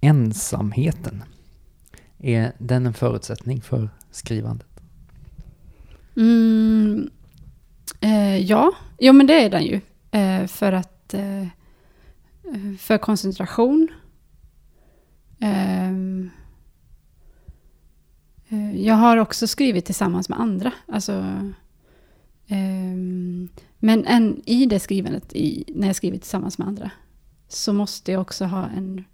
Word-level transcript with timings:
ensamheten, 0.00 1.24
är 2.18 2.52
den 2.58 2.86
en 2.86 2.94
förutsättning 2.94 3.60
för 3.60 3.90
skrivandet? 4.10 4.66
Mm, 6.16 7.10
eh, 8.00 8.36
ja, 8.36 8.72
jo 8.98 9.12
men 9.12 9.26
det 9.26 9.44
är 9.44 9.50
den 9.50 9.64
ju. 9.64 9.80
Eh, 10.10 10.46
för 10.46 10.72
att 10.72 11.14
eh, 11.14 11.46
för 12.78 12.98
koncentration. 12.98 13.88
Ehm, 15.40 16.30
eh, 18.48 18.80
jag 18.80 18.94
har 18.94 19.16
också 19.16 19.46
skrivit 19.46 19.84
tillsammans 19.84 20.28
med 20.28 20.40
andra. 20.40 20.72
Alltså, 20.86 21.42
ehm, 22.46 23.48
men 23.78 24.04
en, 24.06 24.42
i 24.46 24.66
det 24.66 24.80
skrivandet, 24.80 25.32
i, 25.32 25.64
när 25.74 25.86
jag 25.86 25.96
skriver 25.96 26.18
tillsammans 26.18 26.58
med 26.58 26.68
andra, 26.68 26.90
så 27.48 27.72
måste 27.72 28.12
jag 28.12 28.20
också 28.20 28.44
ha 28.44 28.68
en 28.68 29.04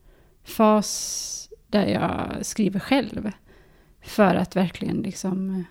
fas 0.45 1.51
där 1.67 1.87
jag 1.87 2.47
skriver 2.47 2.81
själv. 2.81 3.31
För 4.03 4.35
att 4.35 4.57
verkligen 4.57 4.97
liksom 4.97 5.51
eh, 5.51 5.63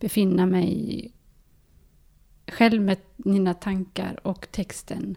befinna 0.00 0.46
mig 0.46 1.12
själv 2.46 2.82
med 2.82 2.96
mina 3.16 3.54
tankar 3.54 4.26
och 4.26 4.48
texten. 4.50 5.16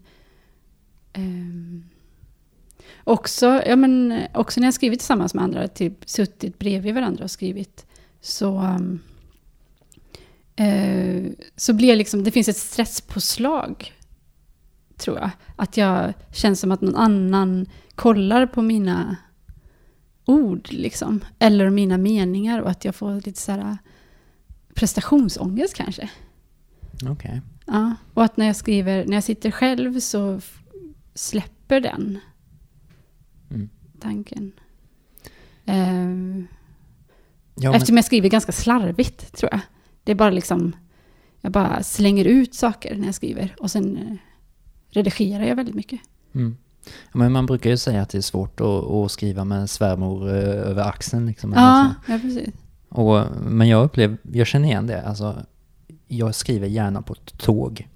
Um, 1.17 1.89
också, 3.03 3.62
ja 3.65 3.76
men, 3.76 4.12
eh, 4.12 4.27
också 4.34 4.59
när 4.59 4.67
jag 4.67 4.73
skrivit 4.73 4.99
tillsammans 4.99 5.34
med 5.34 5.43
andra, 5.43 5.67
typ 5.67 6.09
suttit 6.09 6.59
bredvid 6.59 6.93
varandra 6.93 7.23
och 7.23 7.31
skrivit, 7.31 7.85
så, 8.21 8.59
um, 8.59 8.99
uh, 10.62 11.31
så 11.55 11.73
blir 11.73 11.95
liksom, 11.95 12.23
det 12.23 12.31
finns 12.31 12.49
ett 12.49 12.57
stresspåslag, 12.57 13.93
tror 14.98 15.20
jag. 15.20 15.30
Att 15.55 15.77
jag 15.77 16.13
känner 16.31 16.55
som 16.55 16.72
att 16.72 16.81
någon 16.81 16.95
annan 16.95 17.66
kollar 17.95 18.45
på 18.45 18.62
mina 18.62 19.16
ord, 20.26 20.68
liksom. 20.71 21.21
Eller 21.40 21.70
mina 21.70 21.98
meningar 21.98 22.62
och 22.62 22.70
att 22.70 22.85
jag 22.85 22.95
får 22.95 23.16
lite 23.16 23.41
så 23.41 23.52
här 23.52 23.77
prestationsångest 24.74 25.74
kanske. 25.74 26.10
Okej. 26.93 27.12
Okay. 27.12 27.40
Ja, 27.65 27.96
och 28.13 28.24
att 28.24 28.37
när 28.37 28.46
jag 28.46 28.55
skriver, 28.55 29.05
när 29.05 29.13
jag 29.13 29.24
sitter 29.24 29.52
själv 29.52 29.99
så 29.99 30.41
släpper 31.13 31.80
den 31.82 32.20
mm. 33.49 33.70
tanken. 33.99 34.52
Um, 35.65 36.48
ja, 37.55 37.70
men... 37.70 37.74
Eftersom 37.74 37.96
jag 37.96 38.05
skriver 38.05 38.30
ganska 38.30 38.52
slarvigt, 38.52 39.34
tror 39.37 39.52
jag. 39.52 39.62
Det 40.04 40.12
är 40.12 40.15
bara 40.15 40.30
liksom, 40.30 40.76
jag 41.41 41.52
bara 41.52 41.84
slänger 41.84 42.26
ut 42.26 42.55
saker 42.55 42.96
när 42.96 43.05
jag 43.05 43.15
skriver. 43.15 43.55
Och 43.59 43.71
sen 43.71 43.98
uh, 43.98 44.18
redigerar 44.96 45.43
jag 45.43 45.55
väldigt 45.55 45.76
mycket. 45.76 45.99
Mm. 46.34 46.57
Ja, 46.85 46.91
men 47.20 47.32
man 47.32 47.46
brukar 47.46 47.70
ju 47.70 47.77
säga 47.77 48.01
att 48.01 48.10
det 48.10 48.18
är 48.18 48.21
svårt 48.21 48.62
att, 48.62 48.68
att 48.68 49.12
skriva 49.12 49.43
med 49.43 49.70
svärmor 49.70 50.27
uh, 50.27 50.70
över 50.70 50.84
axeln. 50.84 51.26
Liksom, 51.26 51.54
ja, 51.54 51.93
ja, 52.07 52.20
precis. 52.21 52.49
Och, 52.90 53.24
men 53.46 53.68
jag 53.68 53.85
upplever, 53.85 54.18
jag 54.32 54.48
känner 54.48 54.68
igen 54.68 54.87
det. 54.87 55.02
Alltså, 55.02 55.35
jag 56.07 56.35
skriver 56.35 56.68
gärna 56.68 57.02
på 57.02 57.13
ett 57.13 57.37
tåg. 57.37 57.87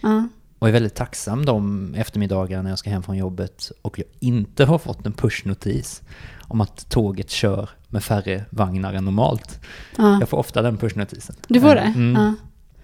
Ja. 0.00 0.28
Och 0.58 0.68
är 0.68 0.72
väldigt 0.72 0.94
tacksam 0.94 1.44
de 1.44 1.94
eftermiddagar 1.94 2.62
när 2.62 2.70
jag 2.70 2.78
ska 2.78 2.90
hem 2.90 3.02
från 3.02 3.16
jobbet 3.16 3.72
och 3.82 3.98
jag 3.98 4.06
inte 4.20 4.64
har 4.64 4.78
fått 4.78 5.06
en 5.06 5.12
pushnotis 5.12 6.02
om 6.40 6.60
att 6.60 6.88
tåget 6.88 7.30
kör 7.30 7.70
med 7.88 8.04
färre 8.04 8.44
vagnar 8.50 8.94
än 8.94 9.04
normalt. 9.04 9.60
Ja. 9.96 10.18
Jag 10.20 10.28
får 10.28 10.38
ofta 10.38 10.62
den 10.62 10.76
pushnotisen. 10.76 11.36
Du 11.48 11.60
får 11.60 11.74
det? 11.74 11.92
Mm. 11.96 12.22
Ja. 12.22 12.34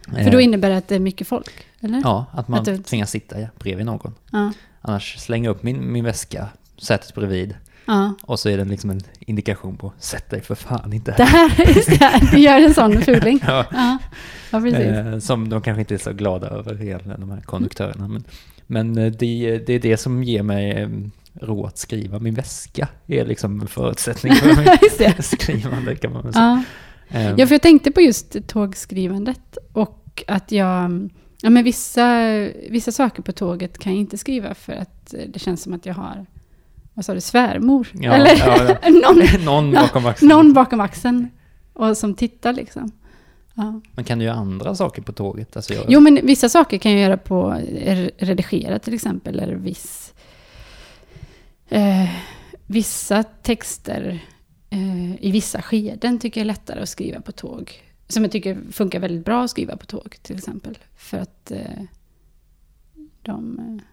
För 0.04 0.30
då 0.30 0.38
eh. 0.38 0.44
innebär 0.44 0.70
det 0.70 0.76
att 0.76 0.88
det 0.88 0.94
är 0.94 1.00
mycket 1.00 1.28
folk? 1.28 1.66
Eller? 1.80 2.00
Ja, 2.04 2.26
att 2.32 2.48
man 2.48 2.60
att 2.60 2.64
du... 2.64 2.78
tvingas 2.78 3.10
sitta 3.10 3.36
bredvid 3.58 3.86
någon. 3.86 4.14
Ja. 4.32 4.52
Annars 4.80 5.18
slänger 5.18 5.48
jag 5.48 5.56
upp 5.56 5.62
min, 5.62 5.92
min 5.92 6.04
väska, 6.04 6.48
sätet 6.78 7.14
bredvid 7.14 7.54
Ja. 7.90 8.14
Och 8.22 8.40
så 8.40 8.48
är 8.48 8.56
det 8.56 8.64
liksom 8.64 8.90
en 8.90 9.00
indikation 9.20 9.76
på 9.76 9.92
sätt 9.98 10.30
dig 10.30 10.40
för 10.40 10.54
fan 10.54 10.92
inte 10.92 11.12
här. 11.12 11.56
Det, 12.26 12.30
du 12.30 12.38
gör 12.38 12.60
en 12.60 12.74
sån 12.74 13.02
fuling. 13.02 13.40
ja. 13.46 13.66
ja. 13.70 13.98
ja 14.50 14.60
precis. 14.60 14.80
Eh, 14.80 15.18
som 15.18 15.48
de 15.48 15.62
kanske 15.62 15.80
inte 15.80 15.94
är 15.94 15.98
så 15.98 16.12
glada 16.12 16.48
över 16.48 16.82
egentligen, 16.82 17.20
de 17.20 17.30
här 17.30 17.40
konduktörerna. 17.40 18.08
Men, 18.08 18.24
men 18.66 18.98
eh, 18.98 19.12
det, 19.12 19.58
det 19.66 19.72
är 19.72 19.78
det 19.78 19.96
som 19.96 20.24
ger 20.24 20.42
mig 20.42 20.88
ro 21.40 21.66
att 21.66 21.78
skriva. 21.78 22.18
Min 22.18 22.34
väska 22.34 22.88
är 23.06 23.24
liksom 23.24 23.60
en 23.60 23.68
förutsättning 23.68 24.34
för 24.34 25.22
skrivande 25.36 25.96
kan 25.96 26.12
man 26.12 26.22
väl 26.22 26.32
säga. 26.32 26.64
Ja. 27.12 27.34
ja, 27.36 27.46
för 27.46 27.54
jag 27.54 27.62
tänkte 27.62 27.90
på 27.90 28.00
just 28.00 28.48
tågskrivandet 28.48 29.58
och 29.72 30.24
att 30.26 30.52
jag 30.52 31.10
Ja, 31.42 31.50
men 31.50 31.64
vissa, 31.64 32.28
vissa 32.70 32.92
saker 32.92 33.22
på 33.22 33.32
tåget 33.32 33.78
kan 33.78 33.92
jag 33.92 34.00
inte 34.00 34.18
skriva 34.18 34.54
för 34.54 34.72
att 34.72 35.14
det 35.28 35.38
känns 35.38 35.62
som 35.62 35.72
att 35.72 35.86
jag 35.86 35.94
har 35.94 36.26
vad 36.94 37.04
sa 37.04 37.14
du, 37.14 37.20
svärmor? 37.20 37.88
Ja, 37.94 38.12
Eller 38.12 38.36
ja, 38.38 38.78
någon, 38.90 39.44
någon 39.44 39.72
bakom 39.72 40.06
axeln. 40.06 40.28
Någon 40.28 40.52
bakom 40.52 40.80
axeln. 40.80 41.28
Och 41.72 41.96
som 41.96 42.14
tittar 42.14 42.52
liksom. 42.52 42.90
Ja. 43.54 43.80
Men 43.94 44.04
kan 44.04 44.18
du 44.18 44.24
göra 44.24 44.36
andra 44.36 44.74
saker 44.74 45.02
på 45.02 45.12
tåget? 45.12 45.56
Alltså 45.56 45.74
jag... 45.74 45.84
Jo, 45.88 46.00
men 46.00 46.20
vissa 46.22 46.48
saker 46.48 46.78
kan 46.78 46.92
jag 46.92 47.00
göra 47.00 47.16
på 47.16 47.60
redigera 48.18 48.78
till 48.78 48.94
exempel. 48.94 49.40
Eller 49.40 49.54
viss, 49.54 50.14
eh, 51.68 52.10
vissa 52.66 53.22
texter 53.22 54.20
eh, 54.70 55.24
i 55.24 55.30
vissa 55.30 55.62
skeden 55.62 56.18
tycker 56.18 56.40
jag 56.40 56.44
är 56.44 56.46
lättare 56.46 56.82
att 56.82 56.88
skriva 56.88 57.20
på 57.20 57.32
tåg. 57.32 57.82
Som 58.08 58.22
jag 58.22 58.32
tycker 58.32 58.58
funkar 58.72 59.00
väldigt 59.00 59.24
bra 59.24 59.44
att 59.44 59.50
skriva 59.50 59.76
på 59.76 59.86
tåg 59.86 60.16
till 60.22 60.36
exempel. 60.36 60.78
För 60.96 61.18
att 61.18 61.50
eh, 61.50 61.82
de... 63.22 63.58
Eh, 63.58 63.84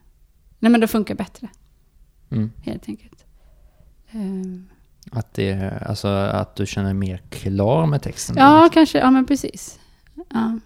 nej 0.60 0.72
men 0.72 0.82
de 0.82 0.88
funkar 0.88 1.16
bättre. 1.16 1.48
Mm. 2.32 2.52
Helt 2.64 2.90
enkelt. 2.90 3.26
Um. 4.12 4.70
Att, 5.12 5.34
det, 5.34 5.82
alltså, 5.86 6.08
att 6.08 6.56
du 6.56 6.66
känner 6.66 6.88
dig 6.88 6.94
mer 6.94 7.22
klar 7.30 7.86
med 7.86 8.02
texten? 8.02 8.36
Ja, 8.40 8.64
då? 8.64 8.70
kanske. 8.70 8.98
Ja, 8.98 9.12
men 9.12 9.26
precis. 9.26 9.80
Ja. 10.30 10.60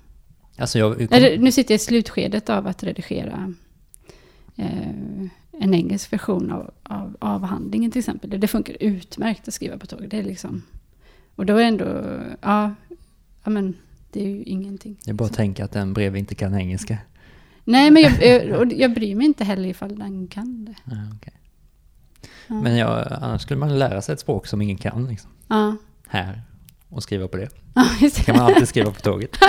Alltså 0.58 0.80
jag, 0.80 0.98
kom... 0.98 1.20
Nu 1.40 1.52
sitter 1.52 1.74
jag 1.74 1.76
i 1.76 1.84
slutskedet 1.84 2.50
av 2.50 2.68
att 2.68 2.84
redigera 2.84 3.54
eh, 4.56 5.28
en 5.62 5.74
engelsk 5.74 6.14
version 6.14 6.52
av, 6.52 6.72
av 6.84 7.18
avhandlingen 7.20 7.92
till 7.92 8.00
exempel. 8.00 8.40
Det 8.40 8.48
funkar 8.48 8.78
utmärkt 8.80 9.48
att 9.48 9.54
skriva 9.54 9.78
på 9.78 9.86
tåg. 9.86 10.10
Det 10.10 10.18
är 10.18 10.24
liksom, 10.24 10.64
och 11.36 11.46
då 11.46 11.58
är 11.58 11.64
ändå, 11.64 11.86
ja, 12.42 12.76
ja 13.44 13.50
men 13.50 13.74
det 14.12 14.20
är 14.20 14.28
ju 14.28 14.44
ingenting. 14.44 14.98
Det 15.06 15.12
är 15.12 15.14
bara 15.14 15.26
att 15.26 15.34
tänka 15.34 15.66
att 15.66 15.72
den 15.72 15.94
bredvid 15.94 16.20
inte 16.20 16.36
kan 16.36 16.56
engelska. 16.56 16.98
Nej, 17.64 17.92
men 17.92 18.02
jag, 18.02 18.46
jag, 18.48 18.74
jag 18.80 18.94
bryr 18.94 19.16
mig 19.16 19.26
inte 19.26 19.44
heller 19.44 19.70
ifall 19.70 20.00
den 20.00 20.28
kan 20.28 20.66
det. 20.66 20.76
Ja, 20.86 21.16
okay. 21.16 21.34
Men 22.62 22.76
jag, 22.78 23.08
annars 23.22 23.42
skulle 23.42 23.60
man 23.60 23.80
lära 23.80 24.02
sig 24.02 24.14
ett 24.14 24.20
språk 24.20 24.48
som 24.48 24.62
ingen 24.62 24.78
kan. 24.78 25.08
Liksom. 25.08 25.32
Ja. 25.48 25.76
Här. 26.08 26.42
Och 26.92 27.04
skriva 27.04 27.28
på 27.28 27.38
det. 27.38 27.50
Ja, 27.74 27.86
just 28.02 28.16
det. 28.16 28.24
kan 28.24 28.36
man 28.36 28.46
alltid 28.46 28.68
skriva 28.68 28.92
på 28.92 29.02
tåget. 29.02 29.32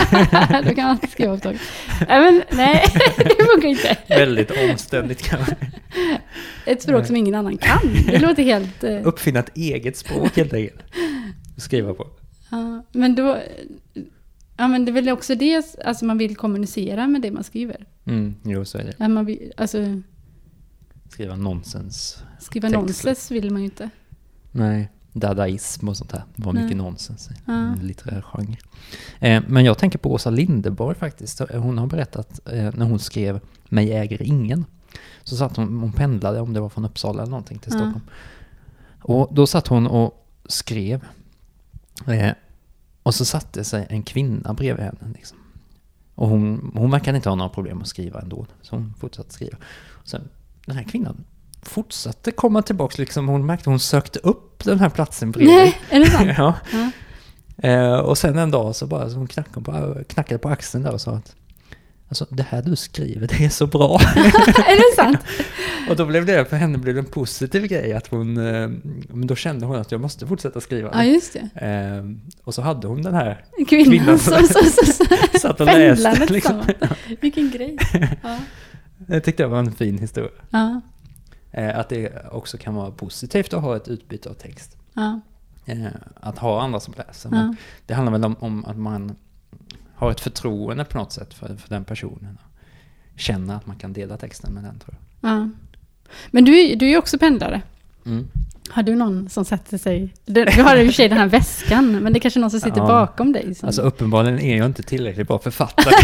Då 0.64 0.74
kan 0.74 0.76
man 0.76 0.86
alltid 0.86 1.10
skriva 1.10 1.34
på 1.34 1.40
tåget. 1.40 1.60
Nej, 2.08 2.20
men 2.20 2.42
nej, 2.50 2.84
det 3.16 3.44
funkar 3.52 3.68
inte. 3.68 3.96
Väldigt 4.08 4.50
omständigt 4.70 5.22
kanske. 5.22 5.56
Ett 6.66 6.82
språk 6.82 7.06
som 7.06 7.16
ingen 7.16 7.34
annan 7.34 7.58
kan. 7.58 7.80
Det 8.06 8.18
låter 8.18 8.42
helt... 8.42 8.84
Uh... 8.84 9.06
Uppfinna 9.06 9.40
ett 9.40 9.56
eget 9.56 9.96
språk 9.96 10.36
helt 10.36 10.52
enkelt. 10.52 10.82
Skriva 11.56 11.94
på. 11.94 12.06
Ja, 12.50 12.86
men 12.92 13.14
då... 13.14 13.38
Ja, 14.56 14.68
men 14.68 14.84
det 14.84 14.90
är 14.90 14.92
väl 14.92 15.08
också 15.08 15.34
det, 15.34 15.64
alltså 15.84 16.04
man 16.04 16.18
vill 16.18 16.36
kommunicera 16.36 17.06
med 17.06 17.22
det 17.22 17.30
man 17.30 17.44
skriver. 17.44 17.86
Mm, 18.06 18.34
jo, 18.44 18.64
så 18.64 18.78
är 18.78 18.94
det. 18.98 19.08
Man 19.08 19.24
vill, 19.24 19.52
alltså, 19.56 19.78
Skriva 21.08 21.36
nonsens. 21.36 22.22
Skriva 22.40 22.68
texter. 22.68 22.80
nonsens 22.80 23.30
vill 23.30 23.50
man 23.50 23.60
ju 23.62 23.64
inte. 23.64 23.90
Nej, 24.52 24.90
dadaism 25.12 25.88
och 25.88 25.96
sånt 25.96 26.12
här 26.12 26.22
Det 26.36 26.44
var 26.44 26.52
mycket 26.52 26.76
nonsens 26.76 27.30
i 27.30 27.34
ja. 27.46 27.74
litterär 27.82 28.22
genre. 28.22 28.56
Eh, 29.20 29.42
men 29.48 29.64
jag 29.64 29.78
tänker 29.78 29.98
på 29.98 30.12
Åsa 30.12 30.30
Lindeborg 30.30 30.96
faktiskt. 30.96 31.40
Hon 31.54 31.78
har 31.78 31.86
berättat 31.86 32.40
eh, 32.48 32.70
när 32.74 32.84
hon 32.84 32.98
skrev 32.98 33.40
Mig 33.68 33.92
äger 33.92 34.22
ingen. 34.22 34.64
Så 35.22 35.36
satt 35.36 35.56
hon, 35.56 35.80
hon 35.80 35.92
pendlade, 35.92 36.40
om 36.40 36.52
det 36.52 36.60
var 36.60 36.68
från 36.68 36.84
Uppsala 36.84 37.22
eller 37.22 37.30
någonting, 37.30 37.58
till 37.58 37.72
Stockholm. 37.72 38.00
Ja. 38.06 39.14
Och 39.14 39.34
då 39.34 39.46
satt 39.46 39.68
hon 39.68 39.86
och 39.86 40.26
skrev. 40.46 41.04
Eh, 42.06 42.32
och 43.02 43.14
så 43.14 43.24
satte 43.24 43.64
sig 43.64 43.86
en 43.90 44.02
kvinna 44.02 44.54
bredvid 44.54 44.84
henne. 44.84 45.14
Liksom. 45.14 45.38
Och 46.14 46.28
hon, 46.28 46.72
hon 46.74 46.90
verkade 46.90 47.16
inte 47.16 47.28
ha 47.28 47.36
några 47.36 47.48
problem 47.48 47.80
att 47.82 47.88
skriva 47.88 48.20
ändå. 48.20 48.46
Så 48.62 48.76
hon 48.76 48.94
fortsatte 48.98 49.32
skriva. 49.32 49.56
Sen 50.04 50.28
den 50.66 50.76
här 50.76 50.84
kvinnan 50.84 51.24
fortsatte 51.62 52.30
komma 52.30 52.62
tillbaka. 52.62 52.94
Liksom, 52.98 53.28
hon 53.28 53.46
märkte 53.46 53.70
hon 53.70 53.80
sökte 53.80 54.18
upp 54.18 54.64
den 54.64 54.80
här 54.80 54.88
platsen 54.88 55.30
bredvid. 55.30 55.56
Nej, 55.56 55.80
är 55.90 56.00
det 56.00 56.06
sant? 56.06 56.30
ja. 56.38 56.54
ja. 56.72 56.90
Eh, 57.68 57.98
och 57.98 58.18
sen 58.18 58.38
en 58.38 58.50
dag 58.50 58.76
så 58.76 58.86
bara 58.86 59.10
så 59.10 59.16
hon 59.16 59.26
knackade 59.26 59.64
på, 59.64 60.04
knackade 60.08 60.38
på 60.38 60.48
axeln 60.48 60.84
där 60.84 60.92
och 60.92 61.00
sa 61.00 61.12
att 61.12 61.34
Alltså 62.12 62.26
det 62.30 62.42
här 62.42 62.62
du 62.62 62.76
skriver, 62.76 63.26
det 63.26 63.44
är 63.44 63.48
så 63.48 63.66
bra. 63.66 64.00
är 64.66 64.76
det 64.76 64.96
sant? 64.96 65.18
och 65.88 65.96
då 65.96 66.06
blev 66.06 66.26
det, 66.26 66.44
för 66.44 66.56
henne 66.56 66.78
blev 66.78 66.94
det 66.94 67.00
en 67.00 67.06
positiv 67.06 67.66
grej 67.66 67.92
att 67.92 68.06
hon, 68.06 68.36
eh, 68.36 68.68
men 69.08 69.26
då 69.26 69.36
kände 69.36 69.66
hon 69.66 69.76
att 69.76 69.92
jag 69.92 70.00
måste 70.00 70.26
fortsätta 70.26 70.60
skriva. 70.60 70.90
Ja, 70.92 71.04
just 71.04 71.32
det. 71.32 71.66
Eh, 71.66 72.04
och 72.44 72.54
så 72.54 72.62
hade 72.62 72.86
hon 72.86 73.02
den 73.02 73.14
här 73.14 73.44
kvinnan, 73.68 73.90
kvinnan 73.90 74.18
som, 74.18 74.46
som, 74.46 74.62
som, 74.64 75.06
som 75.32 75.40
satt 75.40 75.60
och 75.60 75.66
läste. 75.66 76.26
Liksom. 76.32 76.62
Vilken 77.20 77.50
grej. 77.50 77.78
Ja. 78.22 78.38
Det 78.96 79.20
tyckte 79.20 79.42
jag 79.42 79.50
var 79.50 79.58
en 79.58 79.72
fin 79.72 79.98
historia. 79.98 80.30
Ja. 80.50 80.80
Eh, 81.54 81.78
att 81.78 81.88
det 81.88 82.26
också 82.32 82.58
kan 82.58 82.74
vara 82.74 82.90
positivt 82.90 83.52
att 83.54 83.62
ha 83.62 83.76
ett 83.76 83.88
utbyte 83.88 84.28
av 84.30 84.34
text. 84.34 84.76
Ja. 84.94 85.20
Eh, 85.66 85.86
att 86.20 86.38
ha 86.38 86.62
andra 86.62 86.80
som 86.80 86.94
läser. 86.96 87.30
Men 87.30 87.46
Ja. 87.46 87.54
det 87.86 87.94
handlar 87.94 88.12
väl 88.12 88.24
om, 88.24 88.36
om 88.40 88.64
att 88.64 88.76
man 88.76 89.16
har 89.94 90.10
ett 90.10 90.20
förtroende 90.20 90.84
på 90.84 90.98
något 90.98 91.12
sätt 91.12 91.34
för, 91.34 91.56
för 91.56 91.68
den 91.68 91.84
personen. 91.84 92.38
Känner 93.16 93.56
att 93.56 93.66
man 93.66 93.76
kan 93.76 93.92
dela 93.92 94.16
texten 94.16 94.52
med 94.54 94.64
den 94.64 94.78
tror 94.78 94.96
jag. 95.20 95.30
Ja. 95.30 95.48
Men 96.30 96.44
du, 96.44 96.58
är- 96.60 96.76
du 96.76 96.86
är 96.86 96.90
ju 96.90 96.96
också 96.98 97.18
pendlare. 97.18 97.62
Mm. 98.06 98.28
Har 98.74 98.82
du 98.82 98.94
någon 98.94 99.28
som 99.28 99.44
sätter 99.44 99.78
sig... 99.78 100.14
Du, 100.26 100.44
du 100.44 100.62
har 100.62 100.76
i 100.76 100.82
och 100.82 100.86
för 100.86 100.92
sig 100.92 101.08
den 101.08 101.18
här 101.18 101.26
väskan, 101.26 101.92
men 102.02 102.12
det 102.12 102.18
är 102.18 102.20
kanske 102.20 102.40
någon 102.40 102.50
som 102.50 102.60
sitter 102.60 102.76
Ja. 102.80 102.86
bakom 102.86 103.32
dig. 103.32 103.54
Som, 103.54 103.66
Alltså 103.66 103.82
uppenbarligen 103.82 104.38
är 104.40 104.56
jag 104.56 104.66
inte 104.66 104.82
tillräckligt 104.82 105.28
bra 105.28 105.38
författare. 105.38 105.94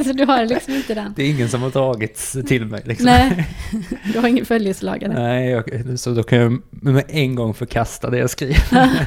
så 0.04 0.12
du 0.12 0.24
har 0.24 0.46
liksom 0.46 0.74
inte 0.74 0.94
den. 0.94 1.12
Det 1.16 1.22
är 1.22 1.30
ingen 1.30 1.48
som 1.48 1.62
har 1.62 1.70
dragits 1.70 2.36
till 2.46 2.66
mig 2.66 2.82
liksom. 2.84 3.04
Nej, 3.06 3.48
du 4.12 4.18
har 4.18 4.28
ingen 4.28 4.44
följeslagare. 4.46 5.12
Nej, 5.14 5.48
jag, 5.50 5.98
så 5.98 6.14
då 6.14 6.22
kan 6.22 6.38
jag 6.38 6.62
med 6.70 7.04
en 7.08 7.34
gång 7.34 7.54
förkasta 7.54 8.10
det 8.10 8.18
jag 8.18 8.30
skriver. 8.30 8.62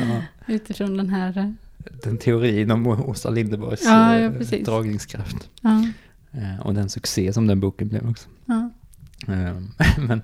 ja, 0.00 0.22
Utifrån 0.46 0.96
den 0.96 1.08
här... 1.08 1.38
eh, 1.38 1.48
den 2.04 2.18
teorin 2.18 2.70
om 2.70 2.86
Åsa 2.86 3.30
Linderborgs 3.30 3.82
Ja, 3.84 4.18
ja, 4.18 4.30
eh, 4.52 4.64
dragningskraft. 4.64 5.36
Eh, 6.32 6.60
Och 6.66 6.74
den 6.74 6.88
succé 6.88 7.32
som 7.32 7.46
den 7.46 7.60
boken 7.60 7.88
blev 7.88 8.08
också. 8.10 8.28
Men, 9.98 10.22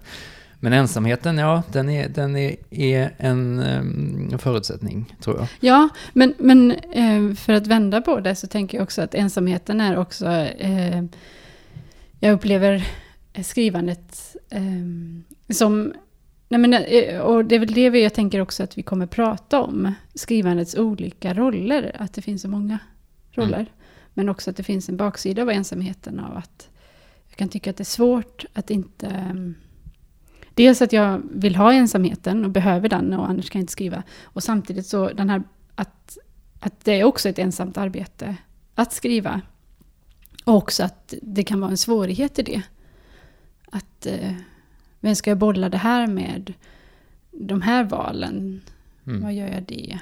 men 0.61 0.73
ensamheten, 0.73 1.39
ja, 1.39 1.63
den 1.73 1.89
är, 1.91 2.09
den 2.09 2.37
är, 2.37 2.57
är 2.71 3.15
en 3.19 3.61
em, 3.61 4.39
förutsättning, 4.39 5.17
tror 5.21 5.37
jag. 5.39 5.47
ja 5.61 5.89
men, 6.13 6.35
men 6.39 6.71
eh, 6.71 7.35
för 7.35 7.53
att 7.53 7.67
vända 7.67 8.01
på 8.01 8.21
det 8.21 8.35
så 8.35 8.47
tänker 8.47 8.79
jag 8.79 8.83
också 8.83 9.03
att 9.03 9.15
ensamheten 9.15 9.81
är 9.81 9.97
också... 9.97 10.27
Eh, 10.27 11.05
jag 12.21 12.33
upplever 12.33 12.89
skrivandet 13.43 14.37
eh, 14.51 15.55
som... 15.55 15.93
Nej 16.49 16.61
men, 16.61 16.75
eh, 16.75 17.21
och 17.21 17.45
det 17.45 17.55
är 17.55 17.59
väl 17.59 17.73
det 17.73 18.01
jag 18.01 18.15
tänker 18.15 18.41
också 18.41 18.63
att 18.63 18.79
vi 18.79 18.83
kommer 18.83 19.07
prata 19.07 19.61
om. 19.61 19.95
Skrivandets 20.15 20.75
olika 20.75 21.35
roller. 21.35 21.97
Att 21.99 22.15
det 22.15 22.23
finns 22.23 22.43
så 22.43 22.49
många 22.49 22.79
roller. 23.33 23.67
Men 24.15 24.29
också 24.29 24.51
att 24.51 24.57
det 24.57 24.63
finns 24.63 24.89
en 24.89 24.97
baksida 24.97 25.43
av 25.43 25.51
ensamheten 25.51 26.21
av 26.21 26.37
att 26.37 26.69
jag 27.29 27.37
kan 27.39 27.49
tycka 27.49 27.71
att 27.71 27.77
det 27.77 27.83
är 27.83 27.85
svårt 27.85 28.45
att 28.53 28.71
inte... 28.71 29.07
ehm, 29.07 29.55
Dels 30.59 30.83
att 30.83 30.93
jag 30.93 31.23
vill 31.31 31.57
ha 31.57 31.73
ensamheten 31.73 32.45
och 32.45 32.51
behöver 32.51 32.89
den 32.89 33.13
och 33.13 33.29
annars 33.29 33.51
kan 33.51 33.59
jag 33.59 33.63
inte 33.63 33.73
skriva. 33.73 34.03
Och 34.23 34.43
samtidigt 34.43 34.87
så 34.87 35.09
den 35.13 35.31
här 35.31 35.43
att, 35.75 36.19
att 36.61 36.85
det 36.85 37.01
är 37.01 37.05
också 37.05 37.29
ett 37.29 37.39
ensamt 37.39 37.79
arbete 37.79 38.37
att 38.75 38.93
skriva. 38.93 39.41
Och 40.45 40.55
också 40.55 40.85
att 40.85 41.15
det 41.23 41.43
kan 41.45 41.61
vara 41.61 41.71
en 41.71 41.77
svårighet 41.77 42.39
i 42.39 42.43
det. 42.43 42.63
Att 43.71 44.07
eh, 44.07 44.33
vem 45.01 45.15
ska 45.15 45.31
jag 45.31 45.39
bolla 45.39 45.69
det 45.69 45.79
här 45.79 46.07
med? 46.07 46.53
De 47.31 47.63
här 47.63 47.85
valen, 47.85 48.61
Mm. 49.07 49.23
vad 49.23 49.35
gör 49.35 49.49
jag 49.49 49.63
det? 49.63 49.99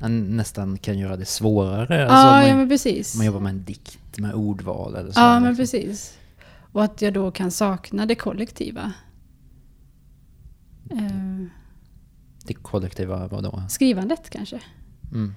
Man 0.00 0.36
nästan 0.36 0.78
kan 0.78 0.98
göra 0.98 1.16
det 1.16 1.24
svårare. 1.24 1.94
Ja, 2.00 2.06
Alltså, 2.06 2.26
man, 2.26 2.48
ja 2.48 2.56
men 2.56 2.68
precis. 2.68 3.16
man 3.16 3.26
jobbar 3.26 3.40
med 3.40 3.50
en 3.50 3.64
dikt, 3.64 4.18
med 4.18 4.34
ordval 4.34 4.94
eller 4.94 5.12
så. 5.12 5.20
Ja, 5.20 5.40
men 5.40 5.54
liksom. 5.54 5.62
precis. 5.62 6.18
Och 6.72 6.84
att 6.84 7.02
jag 7.02 7.12
då 7.14 7.30
kan 7.30 7.50
sakna 7.50 8.06
det 8.06 8.14
kollektiva. 8.14 8.92
Eh, 10.90 11.46
Det 12.46 12.54
kollektiva, 12.70 13.28
vadå? 13.28 13.62
skrivandet 13.68 14.30
kanske. 14.30 14.60
Mm. 15.12 15.34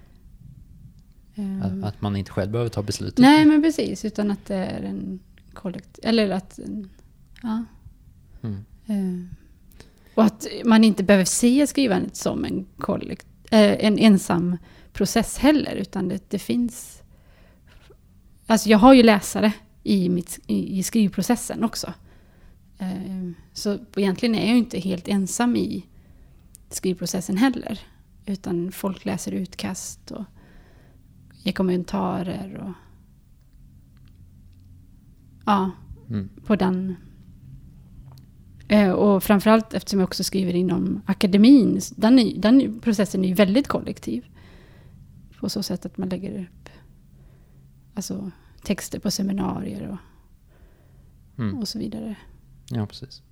Eh, 1.36 1.88
Att, 1.88 2.02
man 2.02 2.16
inte 2.16 2.32
själv 2.32 2.52
behöver 2.52 2.70
ta 2.70 2.82
beslutet. 2.82 3.18
nej, 3.18 3.46
men 3.46 3.62
precis. 3.62 4.06
Utan 4.06 4.32
att 4.32 4.46
det 4.46 4.56
är 4.56 4.82
en 4.82 5.20
kollektiv... 5.54 6.06
Eller 6.08 6.30
att... 6.30 6.60
Ja. 7.42 7.64
Mm. 8.42 8.66
Eh, 8.86 9.36
och 10.16 10.24
att 10.24 10.48
man 10.66 10.84
inte 10.84 11.04
behöver 11.04 11.26
se 11.26 11.68
skrivandet 11.68 12.16
som 12.16 12.46
en, 12.46 12.66
kollekt, 12.78 13.28
eh, 13.52 13.86
en 13.86 13.98
ensam 13.98 14.58
process 14.94 15.38
heller. 15.38 15.76
Utan 15.76 16.08
det, 16.08 16.30
det 16.30 16.40
finns... 16.40 17.02
Alltså 18.48 18.70
jag 18.70 18.78
har 18.78 18.94
ju 18.94 19.04
läsare 19.04 19.54
i, 19.84 20.10
mitt, 20.10 20.40
i, 20.48 20.80
i 20.80 20.84
skrivprocessen 20.84 21.64
också. 21.64 21.94
Eh, 22.78 23.32
så 23.54 23.78
egentligen 23.96 24.36
är 24.36 24.40
jag 24.40 24.50
ju 24.50 24.58
inte 24.58 24.80
helt 24.80 25.08
ensam 25.08 25.56
i 25.56 25.86
skrivprocessen 26.74 27.38
heller. 27.38 27.80
Utan 28.26 28.72
folk 28.72 29.06
läser 29.06 29.32
utkast 29.32 30.12
och 30.12 30.24
ger 31.44 31.52
kommentarer 31.52 32.58
och... 32.58 32.74
Ja, 35.46 35.72
Mm. 36.10 36.30
på 36.46 36.56
den. 36.56 36.96
Eh, 38.68 38.92
och 38.92 39.24
framförallt 39.24 39.74
eftersom 39.74 40.00
jag 40.00 40.08
också 40.08 40.24
skriver 40.24 40.54
inom 40.56 41.02
akademin. 41.06 41.80
Den, 41.96 42.20
är, 42.20 42.38
den 42.42 42.80
processen 42.80 43.24
är 43.24 43.28
ju 43.28 43.34
väldigt 43.34 43.68
kollektiv. 43.68 44.26
På 45.40 45.50
så 45.50 45.64
sätt 45.64 45.86
att 45.86 45.98
man 45.98 46.10
lägger 46.10 46.42
upp 46.42 46.70
alltså, 47.94 48.32
texter 48.64 49.00
på 49.00 49.12
seminarier 49.12 49.88
och, 49.88 49.98
Mm. 51.44 51.58
och 51.60 51.68
så 51.68 51.80
vidare. 51.80 52.16
Ja, 52.70 52.86
precis. 52.86 53.24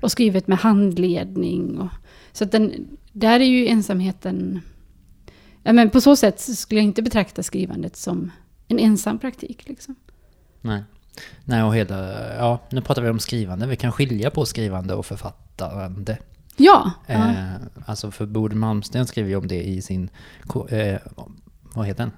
Och 0.00 0.10
skrivit 0.10 0.46
med 0.46 0.58
handledning. 0.58 1.78
Och, 1.78 1.88
så 2.32 2.44
att 2.44 2.52
den, 2.52 2.88
där 3.12 3.40
är 3.40 3.44
ju 3.44 3.66
ensamheten... 3.66 4.60
Ja, 5.62 5.72
men 5.72 5.90
på 5.90 6.00
så 6.00 6.16
sätt 6.16 6.40
så 6.40 6.54
skulle 6.54 6.80
jag 6.80 6.84
inte 6.84 7.02
betrakta 7.02 7.42
skrivandet 7.42 7.96
som 7.96 8.30
en 8.68 8.78
ensam 8.78 9.18
praktik. 9.18 9.68
Liksom. 9.68 9.94
Nej. 10.60 10.82
Nej, 11.44 11.62
och 11.62 11.74
hela, 11.74 12.26
ja, 12.36 12.58
nu 12.70 12.80
pratar 12.80 13.02
vi 13.02 13.08
om 13.10 13.18
skrivande. 13.18 13.66
Vi 13.66 13.76
kan 13.76 13.92
skilja 13.92 14.30
på 14.30 14.46
skrivande 14.46 14.94
och 14.94 15.06
författarande. 15.06 16.18
Ja. 16.56 16.90
Eh, 17.06 17.34
alltså 17.86 18.10
för 18.10 18.26
Bodil 18.26 18.58
Malmsten 18.58 19.06
skriver 19.06 19.28
ju 19.30 19.36
om 19.36 19.46
det 19.48 19.62
i 19.62 19.82
sin, 19.82 20.10
eh, 20.68 20.98
vad 21.74 21.86
heter 21.86 22.02
den? 22.02 22.12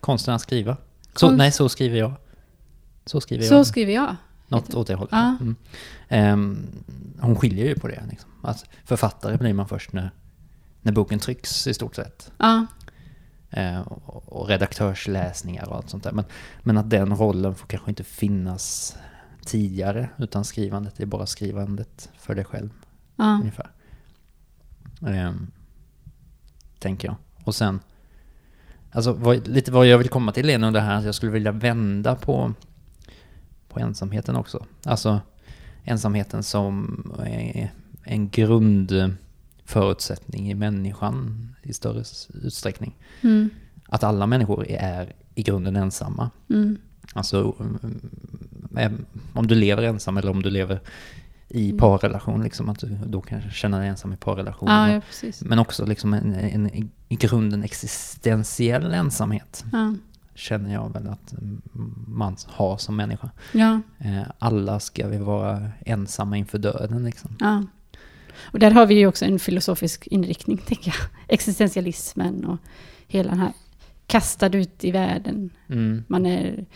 Konsten 0.00 0.34
att 0.34 0.42
skriva. 0.42 0.76
Så, 1.16 1.26
Konst- 1.26 1.36
nej, 1.36 1.52
så 1.52 1.68
skriver 1.68 1.98
jag. 1.98 2.12
Så 3.06 3.20
skriver 3.20 3.44
så 3.44 3.54
jag. 3.54 3.66
skriver 3.66 3.92
jag. 3.92 4.16
Något 4.52 4.74
åt 4.74 4.86
det 4.86 4.94
hållet. 4.94 5.12
Ja. 5.12 5.36
Mm. 5.40 5.56
Ehm, 6.08 6.66
hon 7.20 7.36
skiljer 7.36 7.66
ju 7.66 7.74
på 7.74 7.88
det. 7.88 8.02
Liksom. 8.10 8.30
Att 8.42 8.64
författare 8.84 9.36
blir 9.36 9.52
man 9.54 9.68
först 9.68 9.92
när, 9.92 10.10
när 10.82 10.92
boken 10.92 11.18
trycks 11.18 11.66
i 11.66 11.74
stort 11.74 11.94
sett. 11.96 12.32
Ja, 12.38 12.66
Eh, 13.52 13.80
och, 13.80 14.32
och 14.32 14.48
redaktörsläsningar 14.48 15.68
och 15.68 15.76
allt 15.76 15.90
sånt 15.90 16.04
där. 16.04 16.12
Men, 16.12 16.24
men 16.62 16.78
att 16.78 16.90
den 16.90 17.16
rollen 17.16 17.54
får 17.54 17.66
kanske 17.66 17.90
inte 17.90 18.04
finnas 18.04 18.96
tidigare. 19.44 20.08
Utan 20.18 20.44
skrivandet 20.44 21.00
är 21.00 21.06
bara 21.06 21.26
skrivandet 21.26 22.10
för 22.18 22.34
dig 22.34 22.44
själv. 22.44 22.70
ja. 23.16 23.38
Ungefär. 23.40 23.70
Ehm, 25.06 25.50
tänker 26.78 27.08
jag. 27.08 27.16
Och 27.44 27.54
sen, 27.54 27.80
alltså 28.90 29.12
vad, 29.12 29.48
lite 29.48 29.72
vad 29.72 29.86
jag 29.86 29.98
vill 29.98 30.08
komma 30.08 30.32
till 30.32 30.50
är 30.50 30.58
nog 30.58 30.72
det 30.72 30.80
här 30.80 30.96
att 30.96 31.04
jag 31.04 31.14
skulle 31.14 31.32
vilja 31.32 31.52
vända 31.52 32.14
på, 32.14 32.54
på 33.72 33.80
ensamheten 33.80 34.36
också. 34.36 34.66
Alltså 34.84 35.20
ensamheten 35.84 36.42
som 36.42 37.02
är 37.26 37.72
en 38.04 38.28
grundförutsättning 38.28 40.50
i 40.50 40.54
människan 40.54 41.48
i 41.62 41.72
större 41.72 42.04
utsträckning. 42.34 42.96
Mm, 43.20 43.50
Att 43.88 44.04
alla 44.04 44.26
människor 44.26 44.66
är 44.68 45.12
i 45.34 45.42
grunden 45.42 45.76
ensamma. 45.76 46.30
mm, 46.50 46.78
Alltså 47.14 47.54
mm, 47.60 48.04
om 49.34 49.46
du 49.46 49.54
lever 49.54 49.82
ensam 49.82 50.16
eller 50.16 50.30
om 50.30 50.42
du 50.42 50.50
lever 50.50 50.80
i 51.48 51.66
Mm. 51.68 51.78
parrelation, 51.78 52.42
liksom, 52.42 52.68
att 52.68 52.78
du 52.78 52.98
då 53.06 53.20
kanske 53.20 53.50
känner 53.50 53.80
dig 53.80 53.88
ensam 53.88 54.12
i 54.12 54.16
parrelation. 54.16 54.68
Och- 54.68 54.74
ja. 54.74 55.00
Men 55.40 55.58
också 55.58 55.86
liksom 55.86 56.14
en, 56.14 56.34
en, 56.34 56.66
i 57.08 57.16
grunden 57.16 57.62
existentiell 57.62 58.94
ensamhet 58.94 59.64
Ja, 59.72 59.94
känner 60.34 60.72
jag 60.72 60.92
väl 60.92 61.06
att 61.08 61.34
man 62.06 62.36
har 62.46 62.76
som 62.76 62.96
människa. 62.96 63.30
ja, 63.52 63.80
Eh, 63.98 64.22
Alla 64.38 64.80
ska 64.80 65.08
vi 65.08 65.18
vara 65.18 65.70
ensamma 65.86 66.36
inför 66.36 66.58
döden 66.58 67.04
liksom. 67.04 67.36
ja. 67.40 67.62
Och 68.40 68.58
där 68.58 68.70
har 68.70 68.86
vi 68.86 68.94
ju 68.94 69.06
också 69.06 69.24
en 69.24 69.38
filosofisk 69.38 70.06
inriktning, 70.06 70.58
tänker 70.66 70.90
jag. 70.98 71.08
Existentialismen 71.34 72.44
och 72.44 72.58
hela 73.06 73.30
den 73.30 73.38
här 73.38 73.52
kastad 74.06 74.56
ut 74.56 74.84
i 74.84 74.90
världen. 74.90 75.50
Mm. 75.68 76.04
Man 76.08 76.26
är 76.26 76.66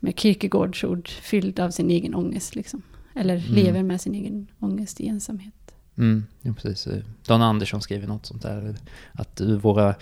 med 0.00 0.18
Kierkegaards 0.18 0.84
ord 0.84 1.08
fylld 1.08 1.60
av 1.60 1.70
sin 1.70 1.90
egen 1.90 2.14
ångest, 2.14 2.54
liksom. 2.54 2.82
Eller 3.14 3.36
Mm. 3.36 3.54
lever 3.54 3.82
med 3.82 4.00
sin 4.00 4.14
egen 4.14 4.46
ångest 4.58 5.00
i 5.00 5.08
ensamhet. 5.08 5.54
Mm, 5.96 6.24
ja, 6.42 6.52
precis. 6.52 7.04
Dan 7.26 7.42
Andersson 7.42 7.80
skriver 7.82 8.06
något 8.06 8.26
sånt 8.26 8.42
där. 8.42 8.76
Att 9.12 9.40
våra 9.40 9.94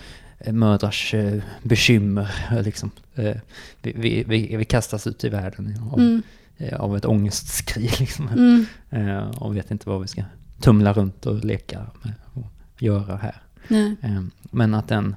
mödrars 0.47 1.13
eh, 1.13 1.43
bekymmer, 1.63 2.29
liksom, 2.63 2.91
eh, 3.15 3.37
vi, 3.81 4.23
vi, 4.27 4.55
vi, 4.57 4.65
kastas 4.65 5.07
ut 5.07 5.23
i 5.23 5.29
världen 5.29 5.79
av, 5.91 5.99
Mm, 5.99 6.21
eh, 6.57 6.79
av 6.79 6.97
ett 6.97 7.05
ångestskri. 7.05 7.89
Liksom, 7.99 8.27
mm, 8.27 8.65
eh, 8.89 9.29
och 9.29 9.55
vet 9.55 9.71
inte 9.71 9.89
vad 9.89 10.01
vi 10.01 10.07
ska 10.07 10.23
tumla 10.61 10.93
runt 10.93 11.25
och 11.25 11.45
leka 11.45 11.85
med 12.01 12.13
och 12.33 12.51
göra 12.79 13.15
här. 13.15 13.41
nej, 13.67 13.95
Eh, 14.01 14.23
Men 14.51 14.73
att 14.73 14.87
den, 14.87 15.15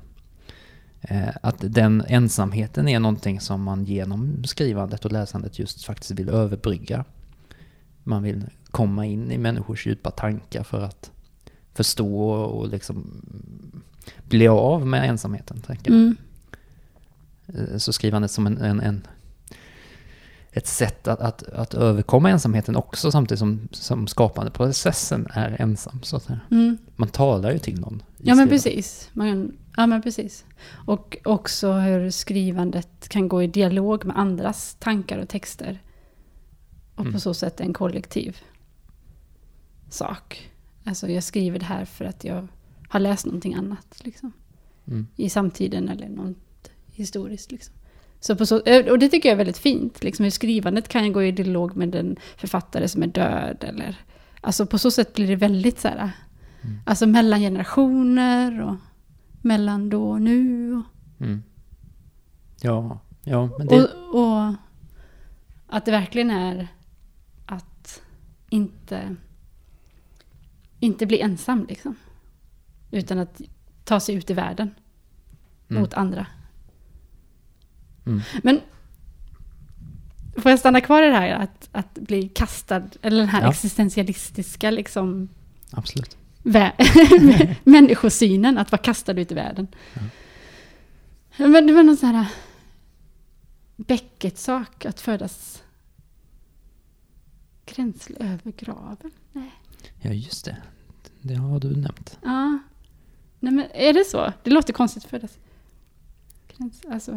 att 1.42 1.56
den 1.60 2.04
ensamheten 2.08 2.88
är 2.88 3.00
någonting 3.00 3.40
som 3.40 3.62
man 3.62 3.84
genom 3.84 4.44
skrivandet 4.44 5.04
och 5.04 5.12
läsandet 5.12 5.58
just 5.58 5.84
faktiskt 5.84 6.10
vill 6.10 6.28
överbrygga. 6.28 7.04
Man 8.02 8.22
vill 8.22 8.44
komma 8.70 9.06
in 9.06 9.30
i 9.30 9.38
människors 9.38 9.86
djupa 9.86 10.10
tankar 10.10 10.62
för 10.62 10.80
att 10.80 11.10
förstå 11.74 12.32
och 12.32 12.68
liksom 12.68 13.22
bli 14.28 14.48
av 14.48 14.86
med 14.86 15.08
ensamheten. 15.08 15.60
Tänker. 15.60 15.90
Mm. 15.90 16.16
Eh, 17.46 17.76
Så 17.78 17.92
skrivandet 17.92 18.30
som 18.30 18.46
en, 18.46 18.58
en, 18.58 18.80
en, 18.80 19.06
ett 20.52 20.66
sätt 20.66 21.08
att, 21.08 21.20
att, 21.20 21.42
att 21.42 21.74
överkomma 21.74 22.30
ensamheten 22.30 22.76
också 22.76 23.10
samtidigt 23.10 23.38
som, 23.38 23.68
som 23.72 24.06
skapandeprocessen 24.06 25.26
är 25.32 25.60
ensam. 25.60 26.02
Så 26.02 26.16
att. 26.16 26.28
Mm. 26.50 26.78
Man 26.96 27.08
talar 27.08 27.52
ju 27.52 27.58
till 27.58 27.80
någon. 27.80 28.02
Ja 28.18 28.34
men 28.34 28.48
precis. 28.48 29.10
Man, 29.12 29.52
ja 29.76 29.86
men 29.86 30.02
precis. 30.02 30.44
Och 30.86 31.16
också 31.24 31.72
hur 31.72 32.10
skrivandet 32.10 33.08
kan 33.08 33.28
gå 33.28 33.42
i 33.42 33.46
dialog 33.46 34.04
med 34.04 34.18
andras 34.18 34.76
tankar 34.80 35.18
och 35.18 35.28
texter. 35.28 35.82
Och 36.94 37.00
Mm. 37.00 37.12
på 37.12 37.20
så 37.20 37.34
sätt 37.34 37.60
en 37.60 37.72
kollektiv 37.72 38.36
sak. 39.90 40.50
Alltså 40.84 41.08
jag 41.08 41.22
skriver 41.24 41.58
det 41.58 41.64
här 41.64 41.84
för 41.84 42.04
att 42.04 42.24
jag 42.24 42.48
har 42.92 43.00
läst 43.00 43.26
någonting 43.26 43.54
annat. 43.54 44.00
Liksom, 44.04 44.32
Mm. 44.86 45.06
I 45.16 45.28
samtiden 45.30 45.88
eller 45.88 46.08
något 46.08 46.70
historiskt. 46.86 47.52
Liksom. 47.52 47.74
Så 48.20 48.36
på 48.36 48.46
så, 48.46 48.56
och 48.90 48.98
det 48.98 49.08
tycker 49.08 49.28
jag 49.28 49.32
är 49.34 49.36
väldigt 49.36 49.58
fint. 49.58 50.04
Liksom, 50.04 50.22
hur 50.24 50.30
skrivandet 50.30 50.88
kan 50.88 51.12
gå 51.12 51.22
i 51.22 51.32
dialog 51.32 51.76
med 51.76 51.94
en 51.94 52.16
författare 52.36 52.88
som 52.88 53.02
är 53.02 53.06
död. 53.06 53.64
Eller, 53.68 53.96
alltså 54.40 54.66
på 54.66 54.78
så 54.78 54.90
sätt 54.90 55.14
blir 55.14 55.26
det 55.28 55.36
väldigt 55.36 55.80
så 55.80 55.88
här, 55.88 56.10
Mm. 56.64 56.76
Alltså 56.86 57.06
mellan 57.06 57.40
generationer 57.40 58.60
och 58.60 58.74
mellan 59.42 59.88
då 59.90 60.10
och 60.10 60.22
nu. 60.22 60.72
Och, 60.74 60.82
Mm. 61.20 61.42
Ja, 62.60 63.00
ja, 63.24 63.50
men 63.58 63.66
det... 63.66 63.84
och, 63.84 64.20
och 64.20 64.54
att 65.66 65.84
det 65.84 65.90
verkligen 65.90 66.30
är 66.30 66.68
att 67.46 68.02
inte, 68.50 69.16
inte 70.80 71.06
bli 71.06 71.20
ensam 71.20 71.66
liksom. 71.68 71.94
Utan 72.94 73.18
att 73.18 73.40
ta 73.84 74.00
sig 74.00 74.14
ut 74.14 74.30
i 74.30 74.34
världen 74.34 74.74
Mm. 75.70 75.82
mot 75.82 75.94
andra. 75.94 76.26
Mm. 78.06 78.20
Men 78.42 78.60
får 80.36 80.50
jag 80.50 80.58
stanna 80.58 80.80
kvar 80.80 81.02
i 81.02 81.06
det 81.06 81.12
här 81.16 81.30
att, 81.30 81.68
att 81.72 81.94
bli 81.94 82.28
kastad, 82.28 82.82
eller 83.02 83.16
den 83.18 83.28
här 83.28 83.42
Ja. 83.42 83.50
existentialistiska 83.50 84.70
liksom 84.70 85.28
Absolut. 85.70 86.16
människosynen, 87.64 88.58
att 88.58 88.72
vara 88.72 88.82
kastad 88.82 89.12
ut 89.20 89.32
i 89.32 89.34
världen. 89.34 89.66
Men 91.36 91.66
det 91.66 91.72
var 91.72 91.82
någon 91.82 91.96
sån 91.96 92.08
här 92.14 92.26
Beckett-sak, 93.76 94.84
att 94.86 95.00
födas 95.00 95.62
gränsle 97.66 98.16
över 98.20 98.52
graven. 98.56 99.10
Nej. 99.32 99.50
Ja, 100.00 100.10
just 100.10 100.44
det. 100.44 100.56
Det 101.20 101.34
har 101.34 101.60
du 101.60 101.76
nämnt. 101.76 102.18
Ja. 102.22 102.58
Nej 103.42 103.52
men 103.52 103.66
är 103.74 103.92
det 103.92 104.04
så? 104.04 104.32
Det 104.42 104.50
låter 104.50 104.72
konstigt 104.72 105.04
födas. 105.04 105.38
Gräns, 106.48 106.82
alltså. 106.90 107.12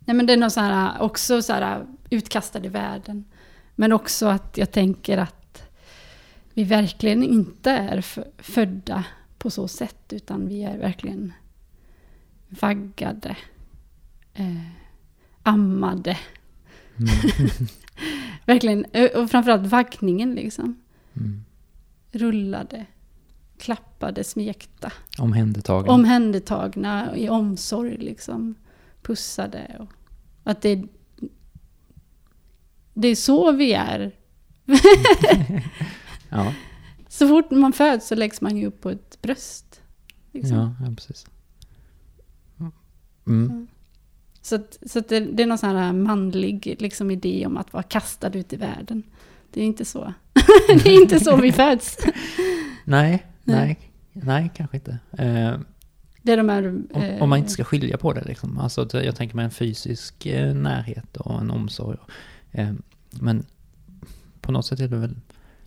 Nej 0.00 0.16
men 0.16 0.26
det 0.26 0.32
är 0.32 0.36
någon 0.36 0.50
så 0.50 0.60
här, 0.60 1.02
också 1.02 1.42
så 1.42 1.52
här 1.52 1.86
utkastad 2.10 2.64
i 2.64 2.68
världen. 2.68 3.24
Men 3.74 3.92
också 3.92 4.26
att 4.26 4.56
jag 4.58 4.72
tänker 4.72 5.18
att 5.18 5.70
vi 6.54 6.64
verkligen 6.64 7.22
inte 7.22 7.70
är 7.70 8.04
födda 8.42 9.04
på 9.38 9.50
så 9.50 9.68
sätt. 9.68 10.12
Utan 10.12 10.48
vi 10.48 10.62
är 10.64 10.78
verkligen 10.78 11.32
vaggade. 12.48 13.36
Eh, 14.34 14.60
ammade. 15.42 16.18
Mm. 16.96 17.08
Verkligen, 18.44 18.84
och 19.14 19.30
framförallt 19.30 19.66
vaggningen 19.66 20.34
liksom. 20.34 20.82
Mm. 21.16 21.44
Rullade, 22.12 22.86
klappade, 23.58 24.24
smekta. 24.24 24.92
Omhändertagen. 25.18 25.90
omhändertagna 25.90 27.16
i 27.16 27.28
omsorg 27.28 27.96
liksom. 27.96 28.54
Pussade. 29.02 29.76
Och 29.80 29.88
att 30.42 30.62
det, 30.62 30.84
det 32.94 33.08
är 33.08 33.16
så 33.16 33.52
vi 33.52 33.72
är. 33.72 34.12
Ja, 36.28 36.54
Så 37.08 37.28
fort 37.28 37.50
man 37.50 37.72
föds 37.72 38.08
så 38.08 38.14
läggs 38.14 38.40
man 38.40 38.56
ju 38.56 38.66
upp 38.66 38.80
på 38.80 38.90
ett 38.90 39.22
bröst. 39.22 39.80
Liksom. 40.32 40.56
ja, 40.56 40.74
ja, 40.80 40.94
precis. 40.96 41.26
Mm. 43.26 43.66
Så, 44.42 44.54
att, 44.54 44.78
så 44.86 44.98
att 44.98 45.08
det, 45.08 45.20
det 45.20 45.42
är 45.42 45.46
någon 45.46 45.58
sån 45.58 45.76
här 45.76 45.92
manlig 45.92 46.76
liksom, 46.78 47.10
idé 47.10 47.46
om 47.46 47.56
att 47.56 47.72
vara 47.72 47.82
kastad 47.82 48.38
ut 48.38 48.52
i 48.52 48.56
världen. 48.56 49.02
Det 49.50 49.60
är 49.60 49.64
inte 49.64 49.84
så. 49.84 50.14
det 50.68 50.86
är 50.86 51.02
inte 51.02 51.20
så 51.20 51.36
vi 51.36 51.52
föds. 51.52 51.98
Nej, 52.84 53.26
Nej. 53.44 53.78
nej, 54.12 54.50
kanske 54.54 54.76
inte. 54.76 54.98
Eh, 55.18 55.58
Det 56.22 56.32
är 56.32 56.36
de 56.36 56.48
här... 56.48 56.68
om, 56.68 57.02
eh, 57.02 57.22
om 57.22 57.28
man 57.28 57.38
inte 57.38 57.50
ska 57.50 57.64
skilja 57.64 57.96
på 57.96 58.12
det 58.12 58.24
liksom. 58.24 58.58
Alltså, 58.58 58.88
jag 58.92 59.16
tänker 59.16 59.36
mig 59.36 59.44
en 59.44 59.50
fysisk 59.50 60.26
eh, 60.26 60.54
närhet 60.54 61.16
och 61.16 61.40
en 61.40 61.50
omsorg. 61.50 61.98
Eh, 62.50 62.72
men 63.10 63.46
på 64.40 64.52
något 64.52 64.66
sätt 64.66 64.80
är 64.80 64.88
du 64.88 64.96
väl 64.96 65.14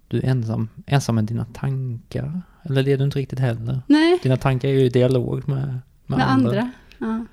du 0.08 0.18
är 0.18 0.24
ensam, 0.24 0.70
ensam 0.86 1.16
med 1.16 1.24
dina 1.24 1.46
tankar. 1.46 2.42
Eller 2.64 2.84
det 2.84 2.92
är 2.92 2.98
du 2.98 3.04
inte 3.04 3.20
riktigt 3.20 3.40
heller. 3.40 3.82
Nej, 3.88 4.20
Dina 4.24 4.38
tankar 4.38 4.70
är 4.70 4.74
ju 4.74 4.86
i 4.86 4.90
dialog 4.90 5.48
med, 5.48 5.68
med, 6.06 6.18
med 6.18 6.32
andra. 6.32 6.72
Ja. 6.98 7.26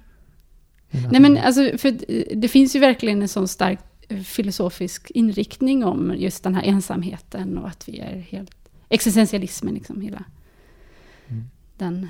Dina 0.90 1.08
Nej 1.10 1.20
men 1.20 1.38
alltså, 1.38 1.78
för 1.78 1.98
det 2.36 2.48
finns 2.48 2.76
ju 2.76 2.80
verkligen 2.80 3.22
en 3.22 3.28
sån 3.28 3.48
stark 3.48 3.78
eh, 4.08 4.18
filosofisk 4.18 5.10
inriktning 5.10 5.84
om 5.84 6.14
just 6.16 6.42
den 6.44 6.54
här 6.54 6.62
ensamheten 6.62 7.58
och 7.58 7.68
att 7.68 7.88
vi 7.88 7.98
är 7.98 8.18
helt... 8.18 8.56
Existentialismen 8.88 9.74
liksom, 9.74 10.00
hela. 10.00 10.24
Den, 11.76 12.08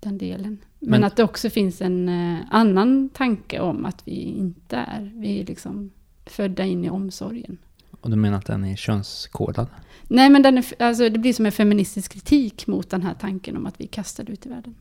den 0.00 0.18
delen. 0.18 0.58
Men, 0.78 0.90
Men- 0.90 1.04
att 1.04 1.16
det 1.16 1.24
också 1.24 1.50
finns 1.50 1.82
en 1.82 2.08
eh, 2.08 2.38
annan 2.50 3.08
tanke 3.08 3.60
om 3.60 3.84
att 3.84 4.02
vi 4.04 4.22
inte 4.22 4.76
är, 4.76 5.12
vi 5.14 5.40
är 5.40 5.46
liksom 5.46 5.90
födda 6.26 6.64
in 6.64 6.84
i 6.84 6.90
omsorgen. 6.90 7.58
Och 8.00 8.10
du 8.10 8.16
menar 8.16 8.38
att 8.38 8.46
den 8.46 8.64
är 8.64 8.76
könskodad? 8.76 9.66
Nej 10.08 10.30
men 10.30 10.42
den 10.42 10.58
är, 10.58 10.82
alltså, 10.82 11.08
det 11.08 11.18
blir 11.18 11.32
som 11.32 11.46
en 11.46 11.52
feministisk 11.52 12.12
kritik 12.12 12.66
mot 12.66 12.90
den 12.90 13.02
här 13.02 13.14
tanken 13.14 13.56
om 13.56 13.66
att 13.66 13.80
vi 13.80 13.84
är 13.84 13.88
kastade 13.88 14.32
ut 14.32 14.46
i 14.46 14.48
världen. 14.48 14.74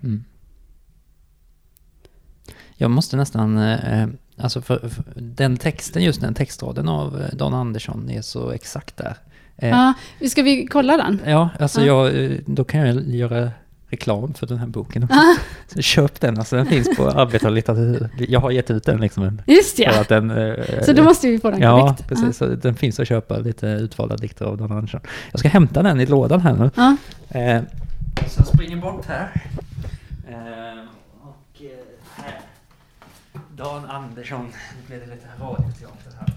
Mm. 0.00 0.24
Jag 2.76 2.90
måste 2.90 3.16
nästan, 3.16 3.58
eh, 3.58 4.08
alltså 4.36 4.62
för, 4.62 4.88
för 4.88 5.04
den 5.20 5.56
texten, 5.56 6.04
just 6.04 6.20
den 6.20 6.34
textraden 6.34 6.88
av 6.88 7.20
eh, 7.20 7.34
Dan 7.36 7.54
Andersson 7.54 8.10
är 8.10 8.22
så 8.22 8.50
exakt 8.50 8.96
där. 8.96 9.16
Eh, 9.58 9.68
Ja, 9.68 9.94
ska 10.28 10.42
vi 10.42 10.66
kolla 10.66 10.96
den? 10.96 11.20
Ja, 11.26 11.48
alltså 11.60 11.80
Ja. 11.80 11.86
jag, 12.10 12.24
eh, 12.24 12.38
då 12.46 12.64
kan 12.64 12.80
jag 12.80 13.08
göra 13.08 13.50
reklam 13.90 14.34
för 14.34 14.46
den 14.46 14.58
här 14.58 14.66
boken. 14.66 15.08
Ah, 15.10 15.80
köp 15.80 16.20
den, 16.20 16.38
alltså 16.38 16.56
den 16.56 16.66
finns 16.66 16.96
på 16.96 17.08
arbetarlitteratur. 17.10 18.08
Jag 18.28 18.40
har 18.40 18.50
gett 18.50 18.70
ut 18.70 18.84
den 18.84 19.00
liksom. 19.00 19.42
just 19.46 19.78
ja! 19.78 20.00
att 20.00 20.08
den, 20.08 20.30
eh, 20.30 20.82
Så 20.82 20.92
då 20.92 21.02
måste 21.02 21.28
vi 21.28 21.38
få 21.38 21.50
den 21.50 21.60
Ja, 21.60 21.80
korrekt. 21.80 22.08
precis. 22.08 22.36
Så 22.36 22.46
den 22.46 22.74
finns 22.74 23.00
att 23.00 23.08
köpa, 23.08 23.38
lite 23.38 23.66
utvalda 23.66 24.16
dikter 24.16 24.44
av 24.44 24.56
Dan 24.56 24.72
Andersson. 24.72 25.00
Jag 25.30 25.38
ska 25.40 25.48
hämta 25.48 25.82
den 25.82 26.00
i 26.00 26.06
lådan 26.06 26.40
här 26.40 26.54
nu. 26.54 26.70
Ja. 26.76 26.96
Eh, 27.40 27.62
så 28.26 28.40
jag 28.40 28.46
springer 28.46 28.76
bort 28.76 29.06
här. 29.06 29.30
Eh, 30.28 30.84
och 31.22 31.60
här. 32.16 32.40
Dan 33.56 33.84
Andersson. 33.84 34.46
Nu 34.46 34.86
blir 34.96 35.06
det 35.06 35.14
lite 35.14 35.26
radioteater 35.40 36.12
här. 36.20 36.28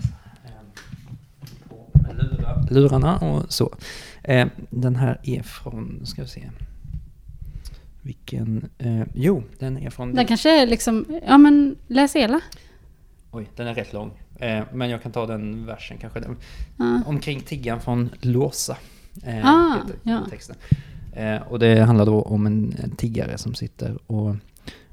Eh, 0.45 1.69
på 1.69 1.99
med 2.01 2.15
lurar, 2.15 2.40
lurarna 2.69 3.17
och 3.17 3.53
så. 3.53 3.75
Eh, 4.23 4.47
den 4.69 4.95
här 4.95 5.19
är 5.23 5.41
från, 5.43 6.01
ska 6.05 6.21
vi 6.21 6.27
se. 6.27 6.49
Vilken, 8.01 8.69
eh, 8.77 9.03
jo 9.13 9.43
den 9.59 9.77
är 9.77 9.89
från... 9.89 10.13
Den 10.13 10.25
kanske 10.25 10.61
är 10.61 10.67
liksom, 10.67 11.05
ja 11.27 11.37
men 11.37 11.75
läs 11.87 12.15
hela. 12.15 12.41
Oj, 13.31 13.49
den 13.55 13.67
är 13.67 13.73
rätt 13.73 13.93
lång. 13.93 14.11
Eh, 14.39 14.63
men 14.73 14.89
jag 14.89 15.03
kan 15.03 15.11
ta 15.11 15.25
den 15.25 15.65
versen 15.65 15.97
kanske. 15.97 16.19
Den. 16.19 16.37
Ja. 16.77 17.01
Omkring 17.05 17.41
tiggan 17.41 17.81
från 17.81 18.09
Låsa. 18.21 18.77
Eh, 19.23 19.45
Ah, 19.45 19.77
ja. 20.03 20.19
texten. 20.29 20.55
Eh, 21.13 21.41
och 21.41 21.59
det 21.59 21.79
handlar 21.79 22.05
då 22.05 22.21
om 22.21 22.45
en, 22.45 22.75
en 22.83 22.91
tiggare 22.91 23.37
som 23.37 23.53
sitter 23.53 23.97
och, 24.07 24.35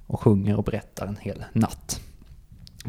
och 0.07 0.21
sjunger 0.21 0.57
och 0.57 0.65
berättar 0.65 1.07
en 1.07 1.17
hel 1.21 1.45
natt. 1.53 2.00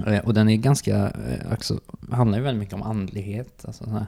Eh, 0.07 0.19
och 0.19 0.33
den 0.33 0.49
är 0.49 0.55
ganska, 0.55 0.95
eh, 1.09 1.53
också, 1.53 1.79
handlar 2.11 2.38
ju 2.38 2.43
väldigt 2.43 2.59
mycket 2.59 2.75
om 2.75 2.83
andlighet. 2.83 3.65
Alltså 3.65 4.05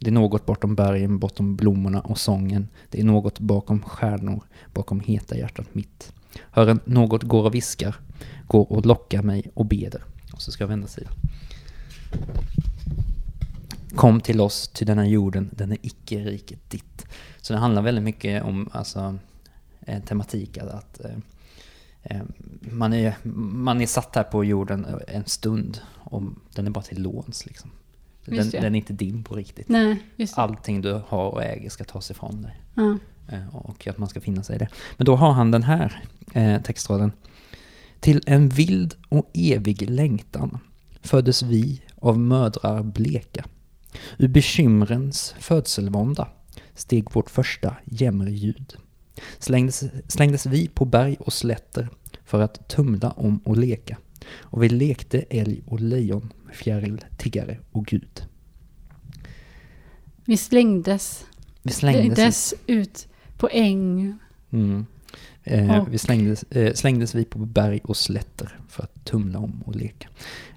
det 0.00 0.10
är 0.10 0.12
något 0.12 0.46
bortom 0.46 0.74
bergen, 0.74 1.18
bortom 1.18 1.56
blommorna 1.56 2.00
och 2.00 2.18
sången. 2.18 2.68
Det 2.90 3.00
är 3.00 3.04
något 3.04 3.40
bakom 3.40 3.82
stjärnor, 3.82 4.42
bakom 4.72 5.00
heta 5.00 5.36
hjärtat 5.36 5.74
mitt. 5.74 6.12
Hör 6.50 6.66
en 6.66 6.80
något 6.84 7.22
går 7.22 7.44
och 7.44 7.54
viskar, 7.54 7.96
går 8.46 8.72
och 8.72 8.86
lockar 8.86 9.22
mig 9.22 9.50
och 9.54 9.66
beder. 9.66 10.02
Och 10.32 10.42
så 10.42 10.50
ska 10.50 10.62
jag 10.64 10.68
vända 10.68 10.86
sidan. 10.86 11.12
Kom 13.94 14.20
till 14.20 14.40
oss, 14.40 14.68
till 14.68 14.86
denna 14.86 15.06
jorden, 15.06 15.50
den 15.52 15.72
är 15.72 15.78
icke 15.82 16.24
riket 16.24 16.70
ditt. 16.70 17.06
Så 17.40 17.52
det 17.52 17.58
handlar 17.58 17.82
väldigt 17.82 18.04
mycket 18.04 18.42
om 18.42 18.68
alltså, 18.72 19.18
en 19.80 20.02
tematik 20.02 20.58
att, 20.58 20.68
att 20.68 21.04
eh, 21.04 21.16
eh, 22.02 22.22
man, 22.60 22.92
är, 22.92 23.14
man 23.52 23.80
är 23.80 23.86
satt 23.86 24.16
här 24.16 24.22
på 24.22 24.44
jorden 24.44 24.86
en 25.08 25.24
stund 25.26 25.80
och 25.94 26.22
den 26.54 26.66
är 26.66 26.70
bara 26.70 26.84
till 26.84 27.02
låns. 27.02 27.46
Liksom. 27.46 27.70
Den, 28.30 28.50
den 28.50 28.74
är 28.74 28.78
inte 28.78 28.92
din 28.92 29.24
på 29.24 29.34
riktigt. 29.34 29.68
Nej. 29.68 29.96
Allting 30.34 30.80
du 30.80 31.02
har 31.08 31.30
och 31.30 31.42
äger 31.42 31.70
ska 31.70 31.84
tas 31.84 32.10
ifrån 32.10 32.42
dig. 32.42 32.60
Ja. 32.74 32.98
Eh, 33.28 33.56
Och 33.56 33.86
att 33.86 33.98
man 33.98 34.08
ska 34.08 34.20
finna 34.20 34.42
sig 34.42 34.56
i 34.56 34.58
det. 34.58 34.68
Men 34.96 35.04
då 35.04 35.16
har 35.16 35.32
han 35.32 35.50
den 35.50 35.62
här 35.62 36.02
eh, 36.34 36.62
textraden. 36.62 37.12
Till 38.00 38.22
en 38.26 38.48
vild 38.48 38.94
och 39.08 39.30
evig 39.34 39.90
längtan 39.90 40.58
föddes 41.02 41.42
vi 41.42 41.82
av 41.96 42.18
mödrar 42.18 42.82
bleka. 42.82 43.44
Ur 44.18 44.28
bekymrens 44.28 45.34
födselvånda 45.38 46.28
steg 46.74 47.12
vårt 47.12 47.30
första 47.30 47.76
jämmerljud. 47.84 48.76
Slängdes, 49.38 49.84
slängdes 50.08 50.46
vi 50.46 50.68
på 50.68 50.84
berg 50.84 51.16
och 51.20 51.32
slätter 51.32 51.88
för 52.24 52.40
att 52.40 52.68
tumla 52.68 53.10
om 53.10 53.38
och 53.44 53.56
leka. 53.56 53.96
Och 54.40 54.62
vi 54.62 54.68
lekte 54.68 55.18
älg 55.30 55.62
och 55.66 55.80
lejon, 55.80 56.32
fjäril, 56.52 57.04
tiggare 57.16 57.58
och 57.72 57.86
gud. 57.86 58.22
Vi 60.24 60.36
slängdes, 60.36 61.26
Vi 61.62 61.72
slängdes, 61.72 62.54
ut 62.66 63.08
på 63.36 63.48
äng. 63.52 64.18
Mm. 64.50 64.86
Eh, 65.44 65.86
vi 65.90 65.98
slängdes, 65.98 66.42
eh, 66.42 66.74
slängdes 66.74 67.14
vi 67.14 67.24
på 67.24 67.38
berg 67.38 67.80
och 67.84 67.96
slätter 67.96 68.58
för 68.68 68.82
att 68.82 69.04
tumla 69.04 69.38
om 69.38 69.62
och 69.66 69.76
leka. 69.76 70.08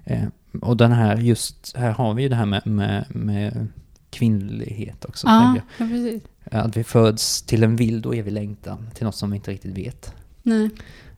Eh, 0.04 0.24
och 0.60 0.76
den 0.76 0.92
här, 0.92 1.16
just 1.16 1.76
här 1.76 1.90
har 1.90 2.14
vi 2.14 2.22
ju 2.22 2.28
det 2.28 2.36
här 2.36 2.46
med, 2.46 2.66
med, 2.66 3.06
med 3.08 3.68
kvinnlighet 4.10 5.04
också. 5.04 5.26
Ja, 5.26 5.56
ja, 5.78 5.86
precis. 5.86 6.22
Att 6.44 6.76
vi 6.76 6.84
föds 6.84 7.42
till 7.42 7.62
en 7.62 7.76
vild 7.76 8.06
och 8.06 8.16
evig 8.16 8.32
längtan, 8.32 8.88
till 8.94 9.04
något 9.04 9.14
som 9.14 9.30
vi 9.30 9.36
inte 9.36 9.50
riktigt 9.50 9.78
vet. 9.78 10.14
Nej. 10.42 10.70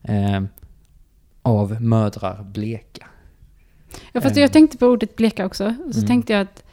Eh, 0.02 0.42
av 1.42 1.82
mödrar 1.82 2.42
bleka. 2.42 2.93
Ja, 4.12 4.20
fast 4.20 4.36
Eh. 4.36 4.42
jag 4.42 4.52
tänkte 4.52 4.78
på 4.78 4.86
ordet 4.86 5.16
bleka 5.16 5.46
också. 5.46 5.64
Och 5.86 5.94
så 5.94 5.98
Mm. 5.98 6.06
tänkte 6.08 6.32
jag 6.32 6.42
att... 6.42 6.64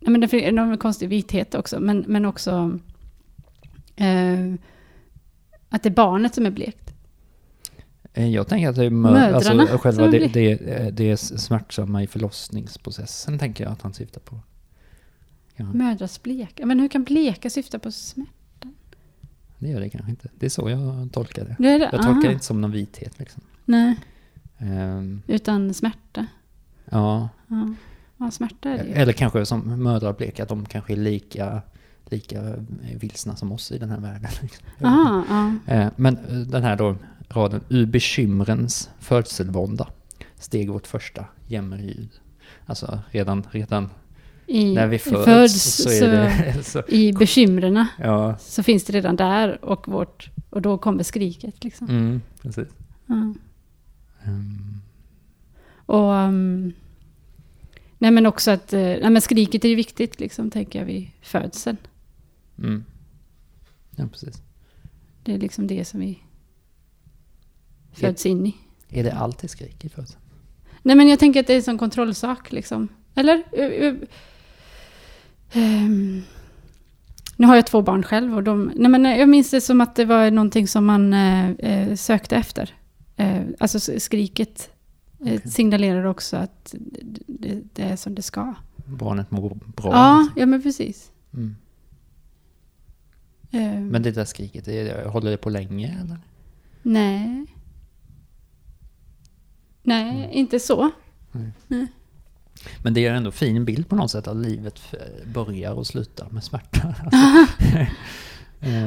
Nej, 0.00 0.10
men 0.12 0.20
det 0.20 0.32
är 0.48 0.52
någon 0.52 0.78
konstig 0.78 1.08
vithet 1.08 1.54
också, 1.54 1.80
men, 1.80 2.04
men 2.08 2.24
också... 2.24 2.78
Eh, 3.96 4.54
att 5.68 5.82
det 5.82 5.88
är 5.88 5.94
barnet 5.94 6.34
som 6.34 6.46
är 6.46 6.50
blekt. 6.50 6.94
Eh, 8.14 8.28
jag 8.28 8.48
tänker 8.48 8.68
att 8.68 8.76
det 8.76 8.84
är 8.84 8.90
mö- 8.90 9.12
Mödrarna 9.12 9.62
alltså, 9.62 9.78
själva 9.78 10.06
det, 10.06 10.18
det, 10.26 10.50
eh, 10.52 10.86
det 10.92 11.10
är 11.10 11.16
smärtsamma 11.16 12.02
i 12.02 12.06
förlossningsprocessen, 12.06 13.38
tänker 13.38 13.64
jag 13.64 13.72
att 13.72 13.82
han 13.82 13.94
syftar 13.94 14.20
på. 14.20 14.40
Ja, 15.56 15.64
Mödrars 15.64 16.22
bleka. 16.22 16.66
Men 16.66 16.80
hur 16.80 16.88
kan 16.88 17.04
bleka 17.04 17.50
syfta 17.50 17.78
på 17.78 17.92
smärta? 17.92 18.30
det 19.58 19.68
gör 19.68 19.80
det 19.80 19.90
kanske 19.90 20.10
inte. 20.10 20.28
Det 20.38 20.46
är 20.46 20.50
så 20.50 20.70
jag 20.70 21.08
tolkar 21.12 21.44
det. 21.44 21.56
Det 21.58 21.68
är 21.68 21.78
det? 21.78 21.84
Jag 21.84 21.90
tolkar 21.92 22.10
aha. 22.10 22.20
det 22.22 22.32
inte 22.32 22.44
som 22.44 22.60
någon 22.60 22.70
vithet 22.72 23.18
liksom. 23.18 23.42
Nej, 23.64 23.96
Ehm, 24.62 25.22
utan 25.26 25.74
smärta. 25.74 26.26
ja, 26.90 27.28
Ja, 27.48 27.74
ja 28.16 28.30
smärta 28.30 28.68
är 28.68 28.78
det 28.78 28.84
ju. 28.84 28.92
eller 28.92 29.12
kanske 29.12 29.46
som 29.46 29.82
mödrar 29.82 30.12
bleka, 30.12 30.42
att 30.42 30.48
de 30.48 30.66
kanske 30.66 30.92
är 30.92 30.96
lika, 30.96 31.62
lika 32.10 32.54
vilsna 33.00 33.36
som 33.36 33.52
oss 33.52 33.72
i 33.72 33.78
den 33.78 33.90
här 33.90 34.00
världen. 34.00 34.30
Liksom. 34.42 34.66
Aha, 34.80 35.24
ja. 35.66 35.74
Eh, 35.74 35.88
Men 35.96 36.16
eh, 36.16 36.36
den 36.36 36.62
här 36.62 36.76
då, 36.76 36.96
raden, 37.28 37.60
ur 37.68 37.86
bekymrens 37.86 38.90
födselvånda 39.00 39.88
steg 40.38 40.70
vårt 40.70 40.86
första 40.86 41.24
jämmerljud. 41.46 42.10
Alltså 42.66 42.98
redan, 43.10 43.46
redan 43.50 43.90
I, 44.46 44.74
när 44.74 44.86
vi 44.86 44.96
i 44.96 44.98
föds, 44.98 45.82
så 45.82 45.90
är 45.90 46.08
det... 46.10 46.62
Så, 46.64 46.82
I 46.88 47.12
bekymren 47.12 47.86
ja, 47.98 48.36
så 48.38 48.62
finns 48.62 48.84
det 48.84 48.92
redan 48.92 49.16
där 49.16 49.64
och, 49.64 49.88
vårt, 49.88 50.30
och 50.50 50.62
då 50.62 50.78
kommer 50.78 51.02
skriket. 51.02 51.64
Liksom. 51.64 51.88
mm, 51.88 52.20
precis. 52.42 52.68
Ja. 53.06 53.34
Ehm, 54.26 54.80
Och... 55.86 56.10
Um, 56.12 56.72
nej 57.98 58.10
men 58.10 58.26
också 58.26 58.50
att... 58.50 58.72
eh, 58.72 58.80
Nej 58.80 59.10
men 59.10 59.22
skriket 59.22 59.64
är 59.64 59.68
ju 59.68 59.74
viktigt 59.74 60.20
liksom, 60.20 60.50
tänker 60.50 60.78
jag, 60.78 60.86
vid 60.86 61.10
födseln. 61.22 61.76
mm. 62.58 62.84
Ja, 63.96 64.06
precis. 64.12 64.42
Det 65.24 65.34
är 65.34 65.38
liksom 65.38 65.66
det 65.66 65.84
som 65.84 66.00
vi 66.00 66.18
föds 67.92 68.26
in 68.26 68.46
i. 68.46 68.56
Är 68.88 69.04
det 69.04 69.12
alltid 69.12 69.50
skrik 69.50 69.84
i 69.84 69.88
födseln? 69.88 70.20
Nej 70.82 70.96
men 70.96 71.08
jag 71.08 71.18
tänker 71.18 71.40
att 71.40 71.46
det 71.46 71.52
är 71.52 71.56
en 71.56 71.62
sån 71.62 71.78
kontrollsak 71.78 72.52
liksom. 72.52 72.88
Eller? 73.14 73.42
Ehm, 75.52 76.22
nu 77.36 77.46
har 77.46 77.54
jag 77.56 77.66
två 77.66 77.82
barn 77.82 78.02
själv 78.02 78.36
och 78.36 78.42
de... 78.42 78.72
Nej 78.76 78.90
men 78.90 79.04
jag 79.04 79.28
minns 79.28 79.50
det 79.50 79.60
som 79.60 79.80
att 79.80 79.96
det 79.96 80.04
var 80.04 80.30
någonting 80.30 80.68
som 80.68 80.84
man 80.86 81.12
eh, 81.14 81.94
sökte 81.94 82.36
efter. 82.36 82.74
Eh, 83.16 83.42
alltså 83.60 84.00
skriket 84.00 84.70
eh, 85.20 85.34
Okej. 85.34 85.50
signalerar 85.50 86.04
också 86.04 86.36
att 86.36 86.74
det, 87.26 87.60
det, 87.72 87.82
är 87.82 87.96
som 87.96 88.14
det 88.14 88.22
ska. 88.22 88.54
Barnet 88.86 89.30
mår 89.30 89.58
bra. 89.76 89.90
Ja, 89.92 90.28
ja 90.36 90.46
men 90.46 90.62
precis. 90.62 91.10
Mm. 91.34 91.56
Eh, 93.50 93.80
Men 93.80 94.02
det 94.02 94.10
där 94.10 94.24
skriket, 94.24 94.64
det, 94.64 95.06
håller 95.08 95.30
det 95.30 95.36
på 95.36 95.50
länge 95.50 95.98
eller? 96.04 96.18
Nej. 96.82 97.46
Nej, 99.82 100.10
Mm. 100.24 100.30
inte 100.30 100.60
så. 100.60 100.90
Men 102.82 102.94
det 102.94 103.06
är 103.06 103.14
ändå 103.14 103.30
fin 103.30 103.64
bild 103.64 103.88
på 103.88 103.96
något 103.96 104.10
sätt 104.10 104.28
att 104.28 104.36
livet 104.36 104.80
börjar 105.34 105.72
och 105.72 105.86
slutar 105.86 106.28
med 106.30 106.44
smärta. 106.44 106.94
Alltså. 107.04 107.46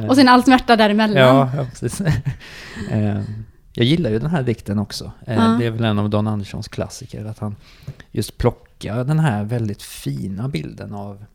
Och 0.10 0.16
sen 0.16 0.28
all 0.28 0.44
smärta 0.44 0.76
däremellan. 0.76 1.18
Ja, 1.18 1.52
ja 1.56 1.66
precis. 1.66 2.02
Jag 3.78 3.86
gillar 3.86 4.10
ju 4.10 4.20
den 4.20 4.30
här 4.30 4.44
dikten 4.44 4.80
också. 4.80 5.12
Ja. 5.26 5.34
Det 5.60 5.66
är 5.66 5.72
väl 5.72 5.84
en 5.84 6.00
av 6.00 6.10
Don 6.10 6.28
Anderssons 6.28 6.68
klassiker, 6.68 7.26
att 7.26 7.40
han 7.40 7.56
just 8.12 8.38
plockar 8.38 9.04
den 9.04 9.20
här 9.20 9.44
väldigt 9.44 9.82
fina 9.82 10.48
bilden 10.50 10.94
av 10.94 11.26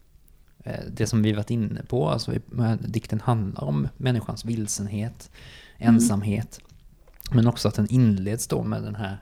eh, 0.65 0.81
det 0.93 1.07
som 1.07 1.23
vi 1.23 1.33
varit 1.33 1.51
inne 1.51 1.83
på. 1.83 2.09
Alltså, 2.09 2.33
dikten 2.81 3.21
handlar 3.21 3.65
om 3.65 3.89
människans 3.97 4.45
vilsenhet, 4.45 5.31
Mm. 5.79 5.95
ensamhet. 5.95 6.61
Men 7.31 7.47
också 7.47 7.69
att 7.69 7.75
den 7.75 7.91
inleds 7.91 8.47
då 8.47 8.63
med 8.63 8.83
den 8.83 8.95
här, 8.95 9.19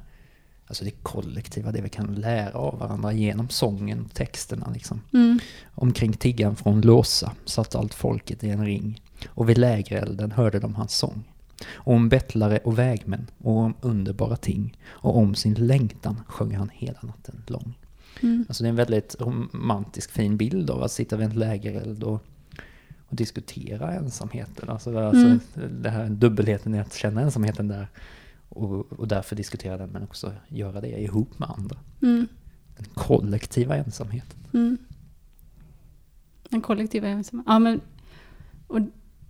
alltså 0.67 0.85
det 0.85 0.91
kollektiva, 0.91 1.73
det 1.73 1.81
vi 1.81 1.89
kan 1.89 2.15
lära 2.15 2.53
av 2.59 2.79
varandra 2.79 3.13
genom 3.13 3.49
sången 3.49 4.05
och 4.05 4.15
texterna. 4.15 4.71
Liksom. 4.75 5.01
Mm. 5.13 5.39
Omkring 5.75 6.13
tiggan 6.13 6.57
från 6.57 6.81
Låsa 6.81 7.33
satt 7.45 7.75
allt 7.75 7.95
folket 7.95 8.45
i 8.45 8.51
en 8.51 8.65
ring 8.65 9.03
och 9.29 9.49
vid 9.49 9.59
lägerelden 9.59 10.33
hörde 10.33 10.59
de 10.59 10.75
hans 10.75 10.93
sång. 10.93 11.25
Och 11.67 11.95
om 11.95 12.09
bettlare 12.09 12.59
och 12.59 12.79
vägmän 12.79 13.27
och 13.39 13.57
om 13.57 13.75
underbara 13.81 14.37
ting 14.37 14.79
och 14.87 15.17
om 15.17 15.35
sin 15.35 15.55
längtan 15.55 16.21
sjöng 16.27 16.55
han 16.55 16.71
hela 16.73 16.99
natten 17.03 17.43
lång. 17.47 17.79
Mm. 18.23 18.45
Alltså 18.49 18.63
det 18.63 18.67
är 18.67 18.71
en 18.71 18.77
väldigt 18.77 19.17
romantisk 19.21 20.11
fin 20.11 20.37
bild 20.37 20.71
av 20.71 20.83
att 20.83 20.93
sitta 20.93 21.17
vid 21.17 21.27
en 21.27 21.39
lägereld 21.39 22.03
och, 22.03 22.25
och 23.09 23.17
diskutera 23.17 23.93
ensamheten. 23.93 24.69
Alltså, 24.69 24.99
alltså 24.99 25.27
Mm. 25.27 25.41
det 25.83 25.91
här 25.91 26.09
dubbelheten 26.09 26.75
i 26.75 26.79
att 26.79 26.95
känna 26.95 27.21
ensamheten 27.21 27.69
där 27.69 27.89
och, 28.49 28.93
och 28.93 29.09
därför 29.09 29.37
diskutera 29.37 29.77
den 29.77 29.91
men 29.91 30.03
också 30.03 30.33
göra 30.49 30.81
det 30.81 31.03
ihop 31.03 31.39
med 31.39 31.51
andra. 31.51 31.77
Mm. 32.03 32.27
Den 32.77 32.87
kollektiva 32.95 33.77
ensamheten. 33.77 34.39
Mm. 34.53 34.79
Den 36.51 36.61
kollektiva 36.61 37.09
ensamma. 37.09 37.45
Ja, 37.47 37.59
men, 37.59 37.81
och, 38.67 38.81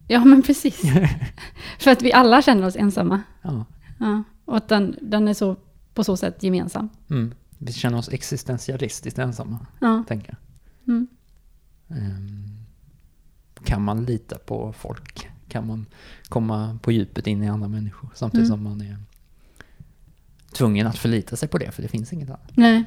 ja, 0.09 0.25
men 0.25 0.42
precis. 0.42 0.83
För 1.79 1.90
att 1.90 2.03
vi 2.03 2.12
alla 2.12 2.42
känner 2.42 2.66
oss 2.66 2.77
ensamma. 2.77 3.23
Ja. 3.42 3.64
Ja. 3.99 4.23
Och 4.44 4.57
att 4.57 4.68
den, 4.68 4.97
den 5.03 5.29
är 5.29 5.35
så, 5.35 5.57
på 5.94 6.05
så 6.05 6.16
sätt 6.16 6.42
gemensam. 6.42 6.88
Mm. 7.11 7.35
Vi 7.59 7.73
känner 7.73 7.99
oss 7.99 8.09
existentialistiskt 8.09 9.18
ensamma, 9.18 9.66
Ja. 9.81 10.05
tänker 10.09 10.29
jag. 10.29 10.94
Mm. 10.94 11.07
Ehm, 11.88 12.64
kan 13.64 13.83
man 13.83 14.05
lita 14.05 14.38
på 14.38 14.73
folk? 14.73 15.29
Kan 15.49 15.66
man 15.66 15.87
komma 16.29 16.79
på 16.83 16.92
djupet 16.92 17.27
in 17.27 17.42
i 17.42 17.49
andra 17.49 17.68
människor? 17.68 18.11
Samtidigt 18.14 18.49
Mm. 18.49 18.57
som 18.59 18.64
man 18.64 18.81
är 18.81 18.97
tvungen 20.53 20.87
att 20.87 20.99
förlita 20.99 21.37
sig 21.37 21.49
på 21.49 21.59
det, 21.59 21.71
för 21.73 21.83
det 21.83 21.88
finns 21.88 22.12
inget 22.12 22.29
annat. 22.29 22.51
Nej. 22.57 22.85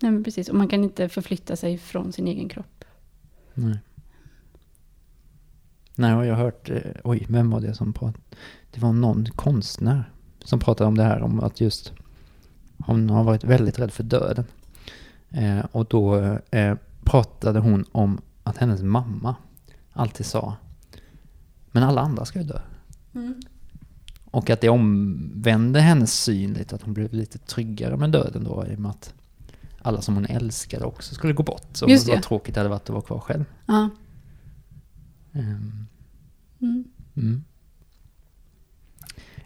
Nej, 0.00 0.12
men 0.12 0.24
precis. 0.24 0.48
Och 0.48 0.54
man 0.54 0.68
kan 0.68 0.84
inte 0.84 1.08
förflytta 1.08 1.56
sig 1.56 1.78
från 1.78 2.12
sin 2.12 2.28
egen 2.28 2.48
kropp. 2.48 2.84
Nej. 3.54 3.78
Nej, 5.96 6.26
jag 6.26 6.34
har 6.36 6.44
hört, 6.44 6.70
eh, 6.70 6.76
oj, 7.04 7.26
vem 7.28 7.50
var 7.50 7.60
det 7.60 7.74
som 7.74 7.92
pratade? 7.92 8.18
Det 8.70 8.80
var 8.80 8.92
någon 8.92 9.26
konstnär 9.26 10.10
som 10.44 10.58
pratade 10.58 10.88
om 10.88 10.96
det 10.96 11.02
här, 11.04 11.22
om 11.22 11.40
att 11.40 11.60
just 11.60 11.92
hon 12.78 13.10
har 13.10 13.24
varit 13.24 13.44
väldigt 13.44 13.78
rädd 13.78 13.90
för 13.92 14.02
döden. 14.02 14.44
Eh, 15.30 15.64
och 15.72 15.86
då 15.86 16.16
eh, 16.50 16.74
pratade 17.04 17.60
hon 17.60 17.84
om 17.92 18.20
att 18.42 18.56
hennes 18.56 18.82
mamma 18.82 19.36
alltid 19.92 20.26
sa, 20.26 20.56
men 21.72 21.82
alla 21.82 22.00
andra 22.00 22.24
ska 22.24 22.38
ju 22.38 22.44
dö. 22.44 22.60
Och 24.24 24.50
att 24.50 24.60
det 24.60 24.68
omvände 24.68 25.80
hennes 25.80 26.22
syn 26.22 26.52
lite, 26.52 26.74
att 26.74 26.82
hon 26.82 26.94
blev 26.94 27.12
lite 27.12 27.38
tryggare 27.38 27.96
med 27.96 28.10
döden 28.10 28.44
då, 28.44 28.66
i 28.66 28.74
och 28.74 28.80
med 28.80 28.90
att 28.90 29.14
alla 29.82 30.00
som 30.00 30.14
hon 30.14 30.26
älskade 30.26 30.84
också 30.84 31.14
skulle 31.14 31.32
gå 31.32 31.42
bort. 31.42 31.66
Så 31.72 31.88
Just 31.88 32.08
vad 32.08 32.18
det. 32.18 32.22
tråkigt 32.22 32.54
det 32.54 32.60
hade 32.60 32.70
varit 32.70 32.82
att 32.82 32.90
vara 32.90 33.02
kvar 33.02 33.18
själv. 33.18 33.44
Ja. 33.66 33.88
Ehm, 35.34 35.86
Mm. 36.60 36.84
Mm. 37.16 37.44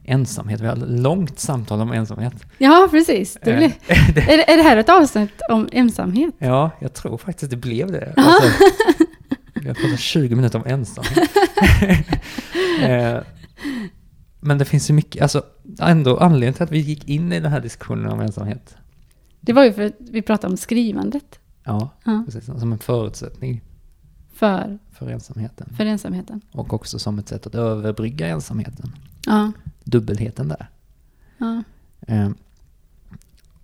ensamhet. 0.05 0.61
Vi 0.61 0.67
har 0.67 0.73
ett 0.77 0.89
långt 0.91 1.39
samtal 1.39 1.81
om 1.81 1.93
ensamhet. 1.93 2.47
Ja, 2.59 2.89
precis. 2.91 3.39
Det 3.45 3.57
blir, 3.57 3.67
är, 3.89 4.15
det- 4.15 4.53
är 4.53 4.57
det 4.57 4.63
här 4.63 4.77
ett 4.77 4.89
avsnitt 4.89 5.41
om 5.51 5.69
ensamhet? 5.73 6.35
Ja, 6.39 6.71
jag 6.81 6.95
tror 6.95 7.19
faktiskt 7.19 7.51
det 7.51 7.57
blev 7.57 7.93
det. 7.93 8.15
Alltså, 8.17 8.49
vi 9.55 9.69
har 9.69 9.75
pratat 9.75 9.99
20 10.01 10.35
minuter 10.35 10.59
om 10.59 10.67
ensamhet. 10.67 11.31
Eh, 12.83 13.19
Men 14.41 14.59
det 14.59 14.65
finns 14.65 14.91
ju 14.91 14.95
mycket, 14.95 15.23
alltså 15.23 15.43
ändå 15.81 16.17
anledningen 16.19 16.55
till 16.55 16.63
att 16.63 16.71
vi 16.71 16.79
gick 16.79 17.09
in 17.09 17.33
i 17.33 17.41
den 17.41 17.53
här 17.53 17.61
diskussionen 17.61 18.07
om 18.13 18.21
ensamhet. 18.21 18.77
Det 19.41 19.53
var 19.53 19.65
ju 19.65 19.73
för 19.73 19.83
att 19.83 19.93
vi 19.99 20.23
pratade 20.23 20.51
om 20.51 20.57
skrivandet 20.57 21.39
Ja, 21.65 21.91
Ja. 22.05 22.23
precis. 22.27 22.45
Som 22.45 22.73
en 22.73 22.79
förutsättning 22.79 23.63
för, 24.39 24.79
för 24.93 25.09
ensamheten. 25.11 25.73
för 25.77 25.87
ensamheten. 25.87 26.41
Och 26.53 26.73
också 26.73 26.99
som 26.99 27.19
ett 27.19 27.29
sätt 27.29 27.47
att 27.47 27.55
överbrygga 27.55 28.27
ensamheten. 28.27 28.93
Ja, 29.27 29.53
Dubbelheten 29.85 30.49
där. 30.49 30.69
ja. 31.39 31.63
Eh, 32.07 32.31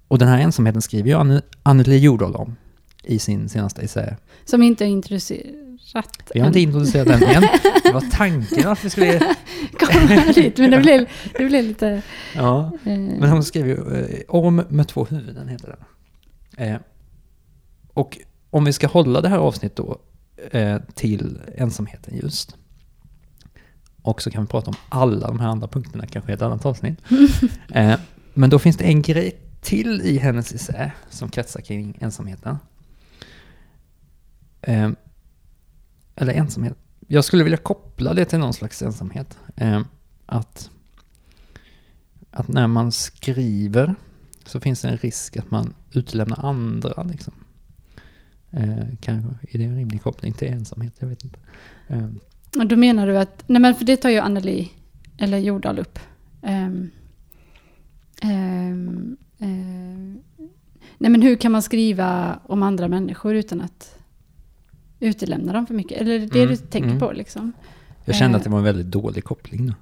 Och 0.09 0.19
den 0.19 0.29
här 0.29 0.39
ensamheten 0.39 0.83
skriver 0.83 1.09
ju 1.09 1.15
Anne- 1.17 1.43
Anneli 1.63 1.99
Jordahl 1.99 2.35
om 2.37 2.57
i 3.03 3.19
sin 3.19 3.49
senaste 3.49 3.83
essä. 3.83 4.17
Som 4.45 4.63
inte 4.63 4.85
är 4.85 4.89
introducerat 4.89 6.31
Vi 6.35 6.41
har 6.41 6.47
inte 6.47 6.61
introducerat 6.61 7.09
den 7.09 7.23
än. 7.23 7.43
Det 7.85 7.93
var 7.93 8.11
tanken 8.13 8.69
att 8.69 8.85
vi 8.85 8.91
skulle... 8.91 9.19
komma 9.79 10.33
dit, 10.35 10.59
men 10.59 10.71
det 10.71 10.81
blev, 10.81 11.09
det 11.39 11.45
blev 11.47 11.65
lite... 11.65 12.03
Ja, 12.35 12.71
Eh, 12.85 12.99
men 12.99 13.31
hon 13.31 13.45
skriver 13.45 13.69
ju 13.69 13.97
eh, 14.05 14.21
Orm 14.29 14.63
med 14.69 14.89
två 14.89 15.05
huvuden 15.05 15.49
heter 15.49 15.77
den. 16.57 16.69
Eh, 16.69 16.81
och 17.95 18.19
om 18.51 18.65
vi 18.65 18.73
ska 18.73 18.87
hålla 18.87 19.21
det 19.21 19.29
här 19.29 19.39
avsnittet 19.39 19.77
då 19.77 19.99
eh, 20.37 20.81
till 20.95 21.41
ensamheten 21.55 22.17
just. 22.17 22.57
Och 24.03 24.23
så 24.23 24.31
kan 24.31 24.43
vi 24.43 24.49
prata 24.49 24.71
om 24.71 24.77
alla 24.89 25.27
de 25.27 25.41
här 25.41 25.49
andra 25.49 25.69
punkterna 25.69 26.07
kanske 26.07 26.33
i 26.33 26.35
ett 26.35 26.43
annat 26.43 26.67
avsnitt. 26.67 26.99
eh, 27.75 27.99
men 28.35 28.51
då 28.51 28.59
finns 28.59 28.77
det 28.77 28.85
en 28.85 29.03
grej 29.03 29.41
till 29.61 30.01
i 30.01 30.19
hennes 30.19 30.53
essä 30.53 30.93
som 31.11 31.29
kretsar 31.29 31.61
kring 31.61 31.99
ensamheten. 32.01 32.57
Eh, 34.63 34.91
eller 36.17 36.33
ensamhet. 36.33 36.77
Jag 37.09 37.25
skulle 37.25 37.45
vilja 37.45 37.57
koppla 37.57 38.15
det 38.15 38.25
till 38.25 38.39
någon 38.39 38.55
slags 38.55 38.83
ensamhet. 38.83 39.39
Eh, 39.57 39.81
att, 40.27 40.71
att 42.31 42.49
när 42.49 42.67
man 42.67 42.93
skriver 42.93 43.95
så 44.45 44.61
finns 44.61 44.81
det 44.81 44.89
en 44.89 44.97
risk 44.97 45.37
att 45.37 45.51
man 45.51 45.75
utelämnar 45.93 46.45
andra. 46.47 47.03
Liksom. 47.03 47.35
Eh, 48.57 48.87
kanske 49.01 49.29
är 49.51 49.59
det 49.59 49.65
en 49.65 49.77
rimlig 49.77 50.03
koppling 50.03 50.33
till 50.33 50.49
ensamhet? 50.49 50.95
Jag 50.99 51.09
vet 51.09 51.25
inte. 51.25 51.39
Eh, 51.89 52.09
och 52.59 52.67
då 52.67 52.77
menar 52.77 53.07
du 53.07 53.19
att... 53.19 53.45
Nej, 53.47 53.61
men 53.61 53.75
för 53.75 53.85
det 53.85 53.97
tar 53.97 54.11
ju 54.11 54.19
Anneli, 54.19 54.71
eller 55.19 55.39
Jordahl 55.39 55.79
upp. 55.79 55.99
Ehm, 56.43 56.91
ehm, 58.23 59.17
ehm, 59.39 60.19
nej, 60.99 61.11
men 61.11 61.23
hur 61.23 61.37
kan 61.37 61.53
man 61.53 61.63
skriva 61.63 62.39
om 62.47 62.63
andra 62.63 62.89
människor 62.89 63.35
utan 63.35 63.61
att 63.61 63.99
utelämna 65.01 65.53
dem 65.53 65.67
för 65.67 65.75
mycket? 65.75 66.01
Eller 66.01 66.15
är 66.15 66.19
det 66.19 66.43
Mm, 66.43 66.49
du 66.49 66.57
tänker 66.57 66.89
mm. 66.89 67.01
på 67.01 67.13
liksom? 67.13 67.53
jag 68.05 68.17
kände 68.17 68.37
Eh. 68.37 68.39
att 68.39 68.45
det 68.45 68.51
var 68.51 68.59
en 68.59 68.65
väldigt 68.65 68.91
dålig 68.91 69.25
koppling. 69.25 69.67
Då. 69.67 69.75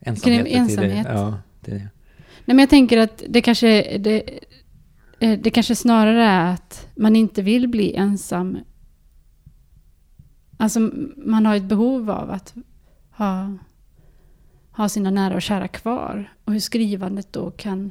Ensamhet. 0.00 0.46
till 0.46 0.56
ensamhet. 0.56 1.06
Det, 1.06 1.12
ja, 1.12 1.38
det. 1.60 1.72
Nej, 1.72 1.88
men 2.44 2.58
jag 2.58 2.70
tänker 2.70 2.98
att 2.98 3.22
det 3.28 3.40
kanske, 3.40 3.98
det, 3.98 4.20
eh, 4.20 4.38
det 5.22 5.50
kanske 5.50 5.76
snarare 5.76 6.24
är 6.24 6.52
att 6.52 6.88
man 6.96 7.16
inte 7.16 7.42
vill 7.42 7.68
bli 7.68 7.94
ensam. 7.94 8.58
Alltså 10.56 10.80
man 11.16 11.46
har 11.46 11.56
ett 11.56 11.64
behov 11.64 12.10
av 12.10 12.30
att 12.30 12.54
ha, 13.10 13.58
ha 14.70 14.88
sina 14.88 15.10
nära 15.10 15.34
och 15.34 15.42
kära 15.42 15.68
kvar. 15.68 16.32
Och 16.44 16.52
hur 16.52 16.60
skrivandet 16.60 17.32
då 17.32 17.50
kan, 17.50 17.90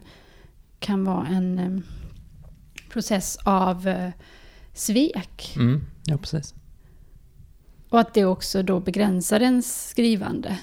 kan 0.80 1.04
vara 1.04 1.28
en 1.28 1.84
process 2.90 3.38
av 3.44 3.88
eh, 3.88 4.12
svek. 4.74 5.54
Mm, 5.56 5.82
ja, 6.06 6.18
precis. 6.18 6.54
Och 7.90 8.00
att 8.00 8.14
det 8.14 8.26
också 8.26 8.64
då 8.64 8.80
begränsar 8.80 9.40
ens 9.40 9.90
skrivande. 9.90 10.60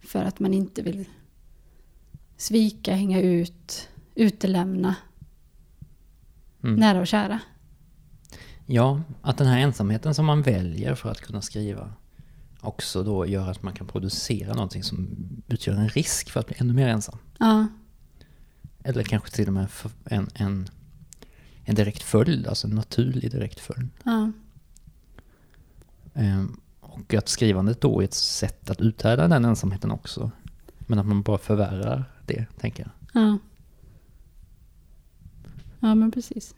För 0.00 0.24
att 0.24 0.40
man 0.40 0.54
inte 0.54 0.82
vill 0.82 1.04
svika, 2.36 2.94
hänga 2.94 3.20
ut, 3.20 3.88
utelämna 4.14 4.96
Mm. 6.62 6.74
nära 6.76 7.00
och 7.00 7.06
kära. 7.06 7.40
Ja, 8.66 9.00
att 9.22 9.38
den 9.38 9.46
här 9.46 9.58
ensamheten 9.58 10.14
som 10.14 10.26
man 10.26 10.42
väljer 10.42 10.94
för 10.94 11.10
att 11.10 11.20
kunna 11.20 11.40
skriva 11.42 11.92
också 12.60 13.02
då 13.02 13.26
gör 13.26 13.50
att 13.50 13.62
man 13.62 13.74
kan 13.74 13.86
producera 13.86 14.54
någonting 14.54 14.82
som 14.82 15.08
utgör 15.48 15.74
en 15.74 15.88
risk 15.88 16.30
för 16.30 16.40
att 16.40 16.46
bli 16.46 16.56
ännu 16.58 16.72
mer 16.72 16.88
ensam. 16.88 17.18
Ja, 17.38 17.66
Eller 18.84 19.02
kanske 19.02 19.30
till 19.30 19.46
och 19.46 19.52
med 19.52 19.66
en, 20.04 20.28
en, 20.34 20.68
en 21.64 21.74
direkt 21.74 22.02
följd, 22.02 22.46
alltså 22.46 22.66
en 22.66 22.74
naturlig 22.74 23.30
direkt 23.30 23.60
följd. 23.60 23.88
ja, 24.04 24.32
Ehm, 26.14 26.60
och 26.80 27.14
att 27.14 27.28
skrivandet 27.28 27.80
då 27.80 28.00
är 28.00 28.04
ett 28.04 28.14
sätt 28.14 28.70
att 28.70 28.80
uthärda 28.80 29.28
den 29.28 29.44
ensamheten 29.44 29.90
också. 29.90 30.30
Men 30.78 30.98
att 30.98 31.06
man 31.06 31.22
bara 31.22 31.38
förvärrar 31.38 32.04
det, 32.26 32.46
tänker 32.58 32.82
jag. 33.12 33.22
ja. 33.22 33.38
Ja, 35.80 35.94
men 35.94 36.10
precis. 36.10 36.54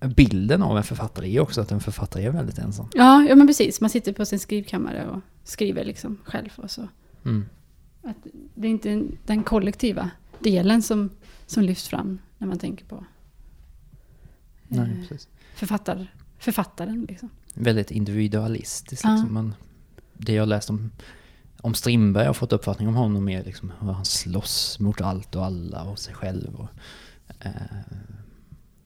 Bilden 0.00 0.62
av 0.62 0.76
en 0.76 0.84
författare 0.84 1.36
är 1.36 1.40
också 1.40 1.60
att 1.60 1.72
en 1.72 1.80
författare 1.80 2.24
är 2.24 2.30
väldigt 2.30 2.58
ensam. 2.58 2.88
Ja, 2.94 3.24
ja, 3.28 3.34
men 3.34 3.46
precis. 3.46 3.80
Man 3.80 3.90
sitter 3.90 4.12
på 4.12 4.26
sin 4.26 4.38
skrivkammare 4.38 5.08
och 5.08 5.20
skriver 5.44 5.84
liksom 5.84 6.18
själv. 6.24 6.48
Och 6.56 6.70
så. 6.70 6.88
Mm. 7.24 7.44
Att 8.02 8.16
det 8.54 8.66
är 8.66 8.70
inte 8.70 9.02
den 9.26 9.42
kollektiva 9.42 10.10
delen 10.38 10.82
som, 10.82 11.10
som 11.46 11.62
lyfts 11.62 11.88
fram 11.88 12.18
när 12.38 12.46
man 12.46 12.58
tänker 12.58 12.84
på 12.84 13.04
Nej, 14.68 14.90
eh, 14.90 15.08
precis. 15.08 15.28
författar, 15.54 16.14
författaren. 16.38 17.06
Liksom. 17.08 17.30
Väldigt 17.54 17.90
individualistiskt. 17.90 19.04
Ja. 19.04 19.10
Liksom. 19.10 19.34
Man, 19.34 19.54
det 20.12 20.32
jag 20.32 20.48
läst 20.48 20.70
om, 20.70 20.90
om 21.60 21.74
Strindberg 21.74 22.26
har 22.26 22.34
fått 22.34 22.52
uppfattning 22.52 22.88
om 22.88 22.94
honom 22.94 23.28
är 23.28 23.44
liksom 23.44 23.72
hur 23.80 23.92
han 23.92 24.04
slåss 24.04 24.78
mot 24.78 25.00
allt 25.00 25.34
och 25.34 25.44
alla 25.44 25.82
och 25.82 25.98
sig 25.98 26.14
själv. 26.14 26.54
Och, 26.54 26.68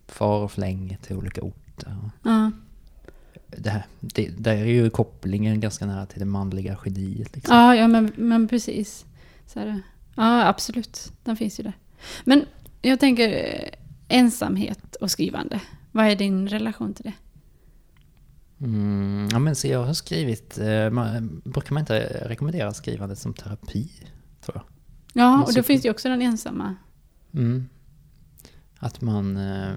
far 0.07 0.42
och 0.42 0.53
fläng 0.53 0.98
till 1.03 1.16
olika 1.16 1.42
orter. 1.42 1.96
Ja, 2.22 2.51
det, 3.57 3.70
här, 3.70 3.87
det, 4.01 4.29
där 4.38 4.57
är 4.57 4.64
ju 4.64 4.90
kopplingen 4.90 5.61
ganska 5.61 5.87
nära 5.87 6.07
till 6.07 6.18
det 6.18 6.24
manliga 6.24 6.79
geniet. 6.85 7.35
Liksom. 7.37 7.57
ja, 7.57 7.77
ja 7.77 7.88
men, 7.88 8.12
men 8.16 8.48
precis. 8.48 9.05
Så 9.46 9.61
är 9.61 9.66
det. 9.66 9.81
Ja, 10.14 10.46
absolut. 10.46 11.12
Den 11.24 11.37
finns 11.37 11.61
ju 11.61 11.64
där. 11.64 11.72
Men 12.24 12.44
jag 12.83 13.01
tänker 13.01 13.29
eh, 13.29 13.68
ensamhet 14.09 14.96
och 14.96 15.11
skrivande. 15.11 15.61
Vad 15.92 16.07
är 16.07 16.16
din 16.16 16.48
relation 16.48 16.94
till 16.94 17.05
det? 17.05 17.12
Mm, 18.64 19.29
ja, 19.33 19.38
men 19.38 19.57
så 19.57 19.68
jag 19.68 19.85
har 19.85 19.94
skrivit, 19.94 20.59
eh, 20.59 20.90
man, 20.90 21.42
brukar 21.44 21.74
man 21.74 21.81
inte 21.81 22.22
rekommendera 22.27 22.74
skrivandet 22.74 23.18
som 23.18 23.35
terapi, 23.35 23.90
tror 24.40 24.57
jag. 24.57 24.64
Ja, 25.12 25.42
och 25.42 25.55
då 25.55 25.62
finns 25.62 25.83
det 25.83 25.88
ju 25.88 25.90
också 25.90 26.09
den 26.09 26.22
ensamma. 26.22 26.77
Mm. 27.35 27.68
Att 28.79 29.01
man, 29.01 29.37
eh, 29.37 29.75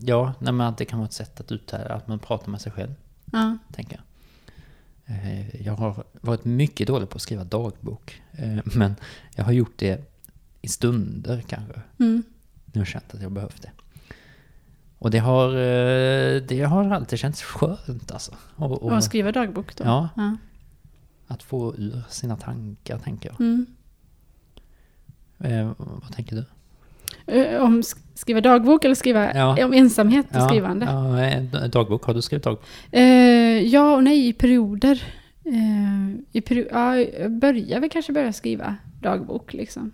ja, 0.00 0.34
nej, 0.38 0.52
men 0.52 0.66
att 0.66 0.78
det 0.78 0.84
kan 0.84 0.98
vara 0.98 1.06
ett 1.06 1.12
sätt 1.12 1.40
att 1.40 1.52
uthärda, 1.52 1.94
att 1.94 2.08
man 2.08 2.18
pratar 2.18 2.50
med 2.50 2.60
sig 2.60 2.72
själv, 2.72 2.94
Ja, 3.32 3.58
tänker 3.72 3.96
jag. 3.96 4.04
Eh, 5.16 5.62
jag 5.66 5.72
har 5.72 6.04
varit 6.20 6.44
mycket 6.44 6.86
dålig 6.86 7.08
på 7.08 7.16
att 7.16 7.22
skriva 7.22 7.44
dagbok, 7.44 8.22
eh, 8.32 8.58
men 8.64 8.94
jag 9.36 9.44
har 9.44 9.52
gjort 9.52 9.78
det 9.78 10.12
i 10.62 10.68
stunder 10.68 11.40
kanske. 11.40 11.80
mm. 11.98 12.22
Nu 12.64 12.72
har 12.74 12.80
jag 12.80 12.86
känt 12.86 13.14
att 13.14 13.22
jag 13.22 13.32
behövt 13.32 13.62
det. 13.62 13.70
Och 14.98 15.10
det 15.10 15.18
har, 15.18 15.50
det 16.40 16.62
har 16.62 16.90
alltid 16.90 17.18
känts 17.18 17.42
skönt 17.42 18.10
alltså. 18.12 18.34
Och, 18.56 18.82
och, 18.82 18.92
och 18.92 19.04
skriva 19.04 19.32
dagbok 19.32 19.76
då. 19.76 19.84
Ja. 19.84 20.08
ja. 20.16 20.36
Att 21.26 21.42
få 21.42 21.74
ur 21.76 22.02
sina 22.08 22.36
tankar, 22.36 22.98
tänker 22.98 23.28
jag. 23.28 23.40
Mm. 23.40 23.66
Eh, 25.38 25.72
vad 25.78 26.12
tänker 26.12 26.36
du? 26.36 26.44
Eh, 27.26 27.62
Om 27.62 27.80
sk- 27.82 27.98
skriva 28.14 28.40
dagbok 28.40 28.84
eller 28.84 28.94
skriva 28.94 29.34
Ja. 29.34 29.64
om 29.64 29.72
ensamhet 29.72 30.26
och 30.36 30.42
skrivande? 30.42 30.86
Ja, 30.86 31.24
eh, 31.24 31.42
dagbok. 31.68 32.04
Har 32.04 32.14
du 32.14 32.22
skrivit 32.22 32.44
dagbok? 32.44 32.64
Eh, 32.92 33.02
ja 33.62 33.94
och 33.96 34.04
nej, 34.04 34.28
i 34.28 34.32
perioder. 34.32 35.02
Eh, 35.44 36.10
i 36.32 36.40
peri- 36.40 36.68
ja, 36.70 36.96
jag 36.96 37.32
börjar 37.32 37.80
väl 37.80 37.90
kanske 37.90 38.12
börja 38.12 38.32
skriva 38.32 38.76
dagbok 39.02 39.52
liksom. 39.52 39.92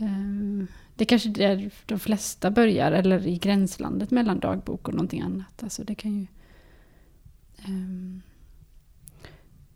Eh, 0.00 0.66
det 0.96 1.04
är 1.04 1.06
kanske 1.06 1.28
där 1.28 1.70
de 1.86 1.98
flesta 1.98 2.50
börjar, 2.50 2.92
eller 2.92 3.26
i 3.26 3.36
gränslandet 3.38 4.10
mellan 4.10 4.38
dagbok 4.38 4.88
och 4.88 4.94
någonting 4.94 5.20
annat. 5.20 5.62
Alltså 5.62 5.84
det 5.84 5.94
kan 5.94 6.20
ju... 6.20 6.26
ehm, 7.64 8.22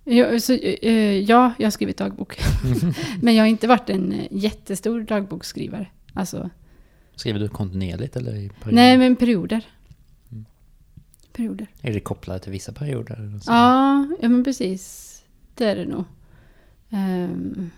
ja, 0.04 0.40
så, 0.40 0.52
eh, 0.52 1.18
ja, 1.20 1.52
jag 1.58 1.66
har 1.66 1.70
skrivit 1.70 1.96
dagbok. 1.96 2.38
Men 3.22 3.34
jag 3.34 3.42
har 3.42 3.48
inte 3.48 3.66
varit 3.66 3.90
en 3.90 4.14
jättestor 4.30 5.00
dagboksskrivare. 5.00 5.86
Alltså, 6.18 6.50
Skriver 7.14 7.40
du 7.40 7.48
kontinuerligt 7.48 8.16
eller 8.16 8.34
i 8.34 8.48
perioder? 8.48 8.72
nej 8.72 8.98
men 8.98 9.16
perioder. 9.16 9.66
Mm. 10.30 10.44
Perioder. 11.32 11.66
Är 11.82 11.92
det 11.92 12.00
kopplat 12.00 12.42
till 12.42 12.52
vissa 12.52 12.72
perioder? 12.72 13.40
Ja, 13.46 14.06
ja 14.20 14.28
men 14.28 14.44
precis. 14.44 15.14
Det 15.54 15.64
är 15.64 15.76
det 15.76 15.86
nog. 15.86 16.04
Ehm, 16.90 17.70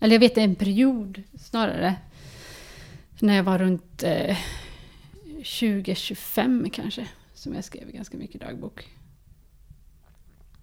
eller 0.00 0.14
jag 0.14 0.20
vet 0.20 0.38
en 0.38 0.54
period 0.54 1.22
snarare. 1.38 1.96
När 3.20 3.36
jag 3.36 3.42
var 3.44 3.58
runt 3.58 4.02
eh, 4.02 4.36
20-25 5.38 6.70
kanske. 6.70 7.08
Som 7.34 7.54
jag 7.54 7.64
skrev 7.64 7.90
ganska 7.90 8.16
mycket 8.16 8.40
dagbok. 8.40 8.88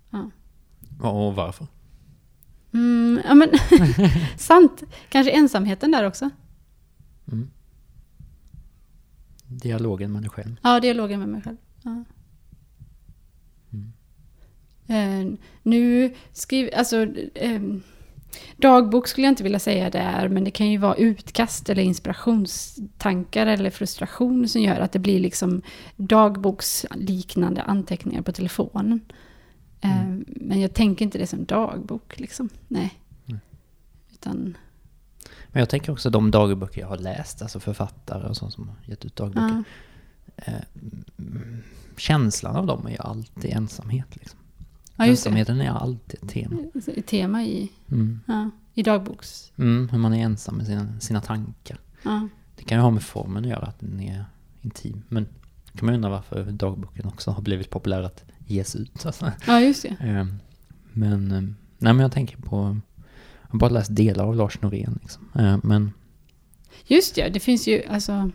Ja. 0.10 0.32
Och 1.10 1.36
varför? 1.36 1.68
Mm, 2.78 3.22
ja 3.26 3.36
men, 3.36 3.50
sant. 4.38 4.84
Kanske 5.10 5.32
ensamheten 5.32 5.92
där 5.92 6.04
också. 6.04 6.30
Mm. 7.32 7.50
Dialogen 9.48 10.12
med 10.12 10.22
dig 10.22 10.30
själv. 10.30 10.56
Ja, 10.64 10.80
dialogen 10.80 11.20
med 11.20 11.30
mig 11.30 11.42
själv. 11.42 11.58
Ja. 11.84 12.04
Mm. 13.74 13.94
Eh, 14.88 15.40
nu 15.64 16.14
skriver, 16.34 16.78
alltså 16.78 17.08
eh, 17.36 17.62
dagbok 18.58 19.08
skulle 19.08 19.28
jag 19.28 19.32
inte 19.32 19.44
vilja 19.44 19.60
säga 19.60 19.90
det 19.90 20.00
är, 20.00 20.30
men 20.30 20.44
det 20.44 20.52
kan 20.52 20.72
ju 20.72 20.78
vara 20.78 20.96
utkast 20.96 21.70
eller 21.70 21.84
inspirationstankar 21.84 23.48
eller 23.48 23.70
frustration 23.70 24.48
som 24.48 24.62
gör 24.62 24.80
att 24.80 24.92
det 24.92 25.00
blir 25.00 25.20
liksom 25.20 25.62
dagboksliknande 25.96 27.62
anteckningar 27.62 28.22
på 28.22 28.32
telefonen. 28.32 29.00
Eh, 29.82 30.02
Mm. 30.02 30.26
Men 30.28 30.62
jag 30.62 30.74
tänker 30.74 31.06
inte 31.06 31.18
det 31.18 31.28
som 31.28 31.46
dagbok 31.46 32.20
liksom, 32.20 32.50
nej. 32.68 33.00
Nej. 33.26 33.40
Utan, 34.14 34.58
Men 35.48 35.60
jag 35.60 35.70
tänker 35.70 35.92
också 35.92 36.10
de 36.10 36.32
dagböcker 36.32 36.82
jag 36.82 36.88
har 36.88 36.98
läst, 36.98 37.42
alltså 37.42 37.60
författare 37.60 38.28
och 38.28 38.38
sånt 38.38 38.54
som 38.54 38.68
har 38.68 38.76
gett 38.86 39.06
ut 39.06 39.16
dagböcker. 39.16 39.64
Eh, 40.36 40.54
mm, 41.18 41.64
känslan 41.98 42.56
av 42.56 42.66
dem 42.66 42.86
är 42.88 42.92
ju 42.92 42.98
alltid 42.98 43.54
ensamhet. 43.54 44.08
Liksom. 44.16 44.40
ja, 44.96 45.06
just 45.06 45.24
det. 45.24 45.30
Ensamheten 45.30 45.62
är 45.62 45.70
alltid 45.70 46.24
ett 46.24 46.30
tema. 46.30 46.56
Ett 46.96 47.08
Tema 47.08 47.44
i, 47.44 47.72
Mm. 47.92 48.20
ja, 48.28 48.50
i 48.74 48.84
dagboks... 48.84 49.52
Mm, 49.58 49.90
hur 49.90 49.98
man 49.98 50.14
är 50.14 50.24
ensam 50.24 50.56
med 50.58 50.66
sina, 50.66 51.00
sina 51.00 51.22
tankar. 51.22 51.78
Ja. 52.04 52.28
Det 52.56 52.64
kan 52.64 52.78
ju 52.78 52.82
ha 52.82 52.90
med 52.92 53.04
formen 53.04 53.44
att 53.44 53.50
göra, 53.50 53.66
att 53.66 53.80
den 53.80 54.00
är 54.00 54.26
intim. 54.62 55.04
Men 55.10 55.28
kan 55.76 55.86
man 55.86 55.96
undra 55.96 56.10
varför 56.10 56.52
dagboken 56.52 57.06
också 57.06 57.32
har 57.32 57.42
blivit 57.42 57.70
populär 57.70 58.02
att 58.02 58.24
ges 58.48 58.76
ut. 58.76 59.06
Alltså. 59.06 59.32
ja, 59.48 59.60
just 59.62 59.82
det. 59.84 59.96
Eh, 60.00 60.26
Men, 60.94 61.32
eh, 61.32 61.42
nej, 61.42 61.94
men 61.94 62.00
jag 62.00 62.12
tänker 62.12 62.38
på, 62.38 62.78
jag 63.42 63.50
har 63.50 63.60
bara 63.60 63.70
läst 63.70 63.96
delar 63.96 64.26
av 64.26 64.36
Lars 64.36 64.62
Norén. 64.62 65.00
Liksom. 65.02 65.30
Eh, 65.36 65.58
Men, 65.64 65.92
Just 66.88 67.16
det, 67.16 67.30
det 67.30 67.40
finns 67.40 67.68
ju 67.68 67.84
alltså... 67.90 68.32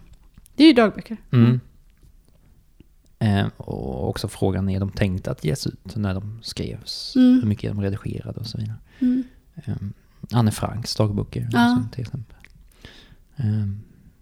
Det 0.57 0.63
är 0.65 0.67
ju 0.69 0.73
dagböcker. 0.73 1.17
mm. 1.33 1.61
Eh, 3.19 3.47
Och 3.57 4.09
också 4.09 4.29
frågan, 4.29 4.69
är 4.69 4.81
de 4.81 4.91
tänkta 4.91 5.31
att 5.31 5.45
ges 5.45 5.67
ut 5.67 5.97
när 5.97 6.15
de 6.15 6.41
skrevs? 6.43 7.13
Mm. 7.17 7.41
Hur 7.41 7.49
mycket 7.49 7.71
de 7.71 7.81
redigerade 7.83 8.41
och 8.41 8.47
så 8.47 8.59
vidare. 8.59 8.77
Mm. 8.99 9.25
Um, 9.67 9.93
Anne 10.33 10.51
Franks 10.51 10.95
dagböcker 10.97 11.49
Ja. 11.53 11.85
till 11.93 12.01
exempel. 12.01 12.37
Um, 13.37 13.81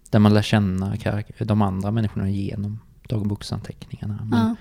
där 0.09 0.19
man 0.19 0.33
lär 0.33 0.41
känna 0.41 0.95
de 1.39 1.61
andra 1.61 1.91
människorna 1.91 2.29
genom 2.29 2.79
dagboksanteckningarna. 3.09 4.27
Men 4.29 4.39
Ja, 4.39 4.55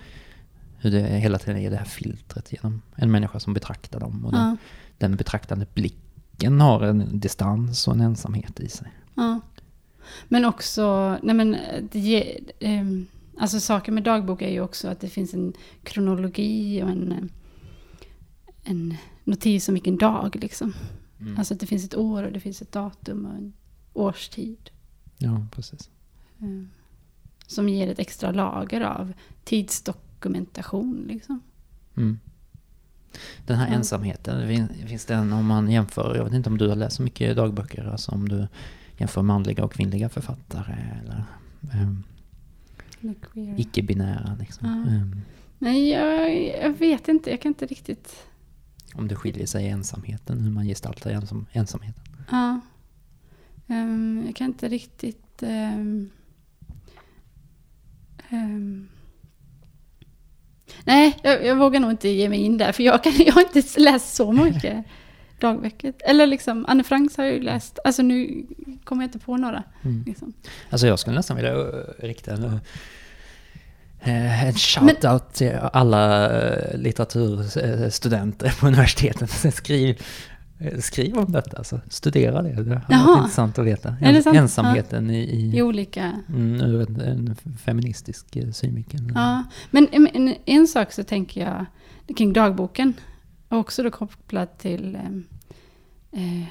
hur 0.80 0.90
det 0.90 1.00
hela 1.02 1.38
tiden 1.38 1.56
är 1.60 1.70
det 1.70 1.76
här 1.76 1.84
filtret 1.84 2.52
genom 2.52 2.82
en 2.96 3.10
människa 3.10 3.40
som 3.40 3.54
betraktar 3.54 4.00
dem. 4.00 4.24
Och 4.24 4.32
den, 4.32 4.40
ja, 4.40 4.56
den 4.98 5.16
betraktande 5.16 5.66
blicken 5.74 6.60
har 6.60 6.82
en 6.82 7.20
distans 7.20 7.88
och 7.88 7.94
en 7.94 8.00
ensamhet 8.00 8.60
i 8.60 8.68
sig. 8.68 8.88
ja. 9.14 9.40
Men 10.28 10.44
också, 10.44 11.16
nej 11.22 11.34
men, 11.34 11.56
det 11.92 12.38
ehm, 12.60 13.06
alltså 13.38 13.60
saker 13.60 13.92
med 13.92 14.02
dagbok 14.02 14.42
är 14.42 14.48
ju 14.50 14.60
också 14.60 14.88
att 14.88 15.00
det 15.00 15.08
finns 15.08 15.34
en 15.34 15.52
kronologi 15.82 16.82
och 16.82 16.90
en, 16.90 17.12
eh, 17.12 17.24
en 18.64 18.94
notis 19.24 19.68
om 19.68 19.74
vilken 19.74 19.96
dag 19.96 20.36
liksom. 20.36 20.72
Mm. 21.20 21.38
Alltså 21.38 21.54
att 21.54 21.60
det 21.60 21.66
finns 21.66 21.84
ett 21.84 21.96
år 21.96 22.22
och 22.22 22.32
det 22.32 22.40
finns 22.40 22.62
ett 22.62 22.72
datum 22.72 23.26
och 23.26 23.34
en 23.34 23.52
årstid. 23.92 24.70
Ja, 25.18 25.46
precis. 25.52 25.90
eh, 26.38 26.64
Som 27.46 27.68
ger 27.68 27.88
ett 27.88 27.98
extra 27.98 28.32
lager 28.32 28.80
av 28.80 29.12
tidsdokumentation 30.20 31.04
liksom. 31.08 31.40
Mm. 31.96 32.18
Den 33.46 33.56
här 33.58 33.68
Ja. 33.68 33.74
ensamheten, 33.74 34.48
fin- 34.48 34.86
finns 34.88 35.04
den 35.06 35.32
om 35.32 35.46
man 35.46 35.70
jämför, 35.70 36.16
jag 36.16 36.24
vet 36.24 36.32
inte 36.34 36.50
om 36.50 36.58
du 36.58 36.68
har 36.68 36.76
läst 36.76 36.96
så 36.96 37.02
mycket 37.02 37.36
dagböcker, 37.36 37.84
alltså 37.84 38.12
om 38.12 38.28
du 38.28 38.46
jämför 38.96 39.22
manliga 39.22 39.64
och 39.64 39.72
kvinnliga 39.72 40.08
författare 40.08 40.74
eller 41.02 41.24
um, 41.82 42.02
icke-binära 43.58 44.36
liksom. 44.40 44.68
Ja. 44.68 44.92
Ehm, 44.94 45.20
Nej, 45.58 45.88
jag, 45.90 46.46
jag 46.64 46.72
vet 46.78 47.08
inte. 47.08 47.30
Jag 47.30 47.40
kan 47.40 47.50
inte 47.50 47.66
riktigt... 47.66 48.16
om 48.94 49.08
det 49.08 49.16
skiljer 49.16 49.46
sig 49.46 49.64
i 49.64 49.68
ensamheten, 49.68 50.40
hur 50.40 50.50
man 50.50 50.64
gestaltar 50.66 51.10
ensam, 51.10 51.46
ensamheten. 51.52 52.04
Ja. 52.30 52.60
Ehm, 53.68 54.22
jag 54.26 54.36
kan 54.36 54.46
inte 54.46 54.68
riktigt... 54.68 55.42
ehm. 55.42 56.10
Nej, 60.84 61.16
jag, 61.22 61.46
jag 61.46 61.56
vågar 61.56 61.80
nog 61.80 61.90
inte 61.90 62.08
ge 62.08 62.28
mig 62.28 62.38
in 62.38 62.58
där. 62.58 62.72
För 62.72 62.82
jag, 62.82 63.04
kan, 63.04 63.12
jag 63.26 63.32
har 63.32 63.40
inte 63.40 63.80
läst 63.80 64.14
så 64.14 64.32
mycket 64.32 64.84
dagböcker. 65.40 65.92
Eller 65.98 66.26
liksom, 66.26 66.64
Anne 66.68 66.84
Franks 66.84 67.16
har 67.16 67.24
jag 67.24 67.34
ju 67.34 67.40
läst. 67.40 67.78
Alltså 67.84 68.02
nu 68.02 68.46
kommer 68.84 69.02
jag 69.02 69.08
inte 69.08 69.18
på 69.18 69.36
några. 69.36 69.62
Mm. 69.82 70.04
Liksom. 70.06 70.32
Alltså 70.70 70.86
jag 70.86 70.98
skulle 70.98 71.16
nästan 71.16 71.36
vilja 71.36 71.54
uh, 71.54 71.84
rikta 71.98 72.32
en, 72.32 72.44
uh, 72.44 72.58
en 74.46 74.52
shout-out 74.52 75.32
till 75.32 75.52
alla 75.72 76.28
uh, 76.28 76.78
litteraturstudenter 76.78 78.54
på 78.60 78.66
universitetet. 78.66 79.54
Skriv, 79.54 79.90
eh, 79.90 79.96
skriv 80.78 81.18
om 81.18 81.32
detta, 81.32 81.56
alltså 81.56 81.80
studera 81.88 82.42
det. 82.42 82.62
Det 82.62 82.94
har 82.94 83.06
varit 83.06 83.18
intressant 83.18 83.58
att 83.58 83.66
veta. 83.66 83.96
Ensamheten 84.34 85.10
i, 85.10 85.18
I 85.18 85.56
i, 85.56 85.62
olika... 85.62 86.12
mm, 86.28 86.60
ur 86.60 86.80
en, 86.80 87.00
en 87.00 87.36
feministisk 87.64 88.36
eh, 88.36 88.50
synvinkel. 88.50 89.12
Ja, 89.14 89.44
men 89.70 89.88
en, 89.92 90.34
en 90.44 90.66
sak 90.66 90.92
så 90.92 91.04
tänker 91.04 91.40
jag 91.40 91.66
kring 92.16 92.32
dagboken. 92.32 92.94
Också 93.48 93.82
då 93.82 93.90
kopplat 93.90 94.58
till 94.58 94.96
ehm, 94.96 95.24
eh, 96.12 96.46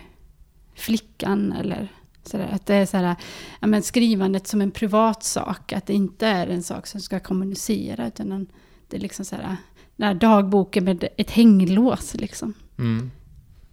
flickan 0.76 1.52
eller 1.52 1.88
sådär. 2.24 2.50
Att 2.52 2.66
det 2.66 2.76
är 2.76 2.86
sådär, 2.86 3.16
ja, 3.60 3.68
men 3.68 3.82
skrivandet 3.82 4.48
som 4.48 4.62
en 4.62 4.72
privat 4.72 5.24
sak. 5.24 5.74
Att 5.74 5.86
det 5.86 5.94
inte 5.94 6.28
är 6.28 6.48
en 6.48 6.64
sak 6.64 6.88
som 6.88 7.02
ska 7.02 7.20
kommunicera. 7.20 8.08
Utan 8.08 8.48
det 8.88 8.98
är 8.98 9.02
liksom 9.02 9.26
sådär, 9.26 9.58
den 9.96 10.08
här 10.08 10.14
dagboken 10.14 10.84
med 10.84 11.08
ett 11.18 11.32
hänglås 11.32 12.14
liksom. 12.14 12.54
Mm. 12.78 13.12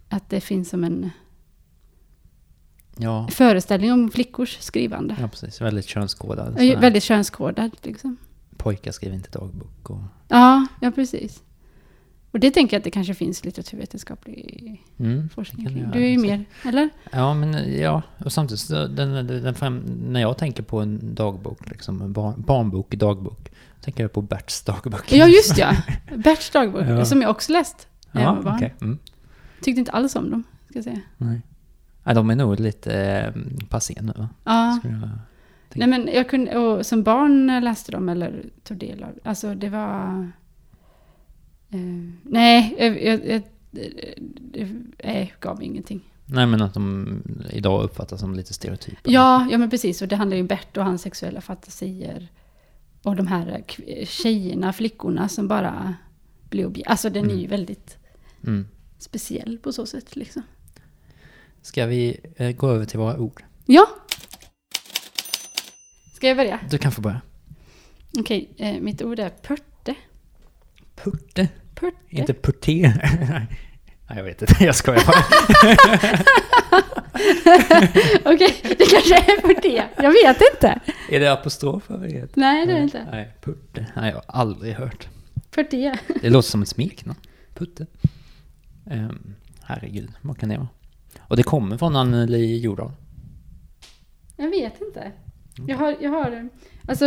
Att 0.09 0.29
det 0.29 0.41
finns 0.41 0.69
som 0.69 0.83
en 0.83 1.09
Ja, 2.99 3.27
föreställning 3.31 3.91
om 3.91 4.11
flickors 4.11 4.57
skrivande. 4.59 5.15
ja, 5.19 5.27
precis. 5.27 5.61
Väldigt 5.61 5.85
könskodad. 5.87 6.61
Ja. 6.63 6.79
Väldigt 6.79 7.03
könskodad 7.03 7.71
liksom. 7.83 8.17
Pojkar 8.57 8.91
skriver 8.91 9.15
inte 9.15 9.29
dagbok. 9.39 9.89
Och, 9.89 9.99
Ja, 10.27 10.67
ja 10.81 10.91
precis. 10.91 11.43
Och 12.31 12.39
det 12.39 12.51
tänker 12.51 12.75
jag 12.75 12.79
att 12.79 12.83
det 12.83 12.91
kanske 12.91 13.13
finns 13.13 13.45
litteraturvetenskaplig 13.45 14.83
mm, 14.99 15.29
forskning 15.29 15.65
kring. 15.67 15.77
jag 15.79 15.91
Du 15.91 16.03
är 16.03 16.07
ju 16.09 16.17
mer, 16.17 16.45
eller? 16.65 16.89
Ja, 17.11 17.33
men 17.33 17.79
ja, 17.79 18.01
och 18.25 18.33
samtidigt 18.33 18.59
så 18.61 18.87
den, 18.87 19.27
den, 19.27 19.55
fram, 19.55 19.77
när 20.07 20.19
jag 20.21 20.37
tänker 20.37 20.63
på 20.63 20.79
en 20.79 21.15
dagbok, 21.15 21.69
liksom 21.69 22.01
en 22.01 22.13
barn, 22.13 22.43
barnbok, 22.47 22.95
dagbok, 22.95 23.51
tänker 23.81 24.03
jag 24.03 24.13
på 24.13 24.21
Berts 24.21 24.61
dagbok. 24.63 25.11
Ja, 25.13 25.27
just 25.27 25.57
ja. 25.57 25.71
Berts 26.15 26.49
dagbok, 26.49 26.81
Ja. 26.87 27.05
som 27.05 27.21
jag 27.21 27.31
också 27.31 27.51
läst 27.51 27.87
när 28.11 28.21
jag 28.21 28.29
Ja, 28.31 28.35
var 28.35 28.43
barn. 28.43 28.55
okej. 28.55 28.73
Mm. 28.81 28.97
Tyckte 29.61 29.79
inte 29.79 29.91
alls 29.91 30.15
om 30.15 30.29
dem, 30.31 30.43
ska 30.69 30.77
jag 30.77 30.83
säga. 30.83 31.01
Nej. 31.17 31.41
Ja, 32.03 32.13
de 32.13 32.29
är 32.29 32.35
nog 32.35 32.59
lite 32.59 32.93
eh, 33.01 33.41
passé 33.69 33.97
nu 34.01 34.13
va? 34.17 34.29
Ja. 34.43 34.79
Nej, 35.73 35.87
men 35.87 36.09
jag 36.13 36.29
kunde, 36.29 36.57
och 36.57 36.85
som 36.85 37.03
barn 37.03 37.63
läste 37.63 37.91
dem 37.91 38.09
eller 38.09 38.45
tog 38.63 38.77
del 38.77 39.03
av 39.03 39.09
Alltså 39.23 39.55
det 39.55 39.69
var... 39.69 40.31
Eh, 41.69 41.79
nej, 42.23 42.75
jag, 42.79 43.03
jag, 43.03 43.25
jag, 43.27 43.41
det 44.97 45.29
gav 45.39 45.63
ingenting. 45.63 46.01
Nej, 46.25 46.45
men 46.45 46.61
att 46.61 46.73
de 46.73 47.07
idag 47.49 47.83
uppfattas 47.83 48.19
som 48.19 48.33
lite 48.35 48.53
stereotypa. 48.53 48.99
Ja, 49.03 49.47
ja 49.51 49.57
men 49.57 49.69
precis. 49.69 50.01
Och 50.01 50.07
det 50.07 50.15
handlar 50.15 50.35
ju 50.35 50.41
om 50.41 50.47
Bert 50.47 50.77
och 50.77 50.83
hans 50.85 51.01
sexuella 51.01 51.41
fantasier. 51.41 52.27
Och 53.03 53.15
de 53.15 53.27
här 53.27 53.63
tjejerna, 54.05 54.73
flickorna 54.73 55.29
som 55.29 55.47
bara 55.47 55.93
blir 56.49 56.65
objekt. 56.65 56.89
Alltså 56.89 57.09
den 57.09 57.25
är 57.25 57.33
ju 57.35 57.39
Mm. 57.39 57.49
väldigt 57.49 57.97
Mm. 58.43 58.67
Speciell 58.99 59.57
på 59.57 59.73
så 59.73 59.85
sätt 59.85 60.15
liksom. 60.15 60.41
Ska 61.61 61.85
vi 61.85 62.19
eh, 62.35 62.51
gå 62.51 62.69
över 62.69 62.85
till 62.85 62.99
våra 62.99 63.17
ord? 63.17 63.43
Ja! 63.65 63.87
Ska 66.15 66.27
jag 66.27 66.37
börja? 66.37 66.59
Du 66.69 66.77
kan 66.77 66.91
få 66.91 67.01
börja. 67.01 67.21
Okej, 68.19 68.53
eh, 68.57 68.81
mitt 68.81 69.01
ord 69.01 69.19
är 69.19 69.29
pörte. 69.29 69.95
Purte? 70.95 71.47
Pörte. 71.75 71.97
Inte 72.09 72.33
purté? 72.33 72.93
Nej, 74.09 74.17
jag 74.17 74.23
vet 74.23 74.41
inte. 74.41 74.63
Jag 74.63 74.75
skojar 74.75 75.03
bara. 75.05 75.23
Okej, 78.33 78.55
det 78.63 78.85
kanske 78.85 79.15
är 79.15 79.41
pörte. 79.41 79.87
Jag 79.97 80.11
vet 80.11 80.41
inte. 80.53 80.79
är 81.09 81.19
det 81.19 81.31
apostrof? 81.31 81.83
Nej, 81.89 82.27
det 82.33 82.43
är 82.43 82.65
det 82.65 82.79
inte. 82.79 83.07
Nej, 83.11 83.33
Putte. 83.41 83.85
Nej, 83.95 84.09
jag 84.09 84.15
har 84.15 84.41
aldrig 84.41 84.73
hört. 84.73 85.07
Pörte. 85.51 85.99
Det 86.21 86.29
låter 86.29 86.49
som 86.49 86.61
ett 86.61 86.67
smeknamn. 86.67 87.19
Putte. 87.53 87.85
Ehm, 88.91 89.35
herregud, 89.63 90.09
vad 90.21 90.37
kan 90.37 90.49
det 90.49 90.57
vara? 90.57 90.67
Och 91.19 91.37
det 91.37 91.43
kommer 91.43 91.77
från 91.77 91.95
Anneli 91.95 92.57
Jordahl. 92.59 92.91
Jag 94.37 94.49
vet 94.49 94.81
inte. 94.81 95.11
Jag 95.67 95.77
har, 95.77 95.95
jag 96.01 96.11
har, 96.11 96.49
alltså, 96.87 97.05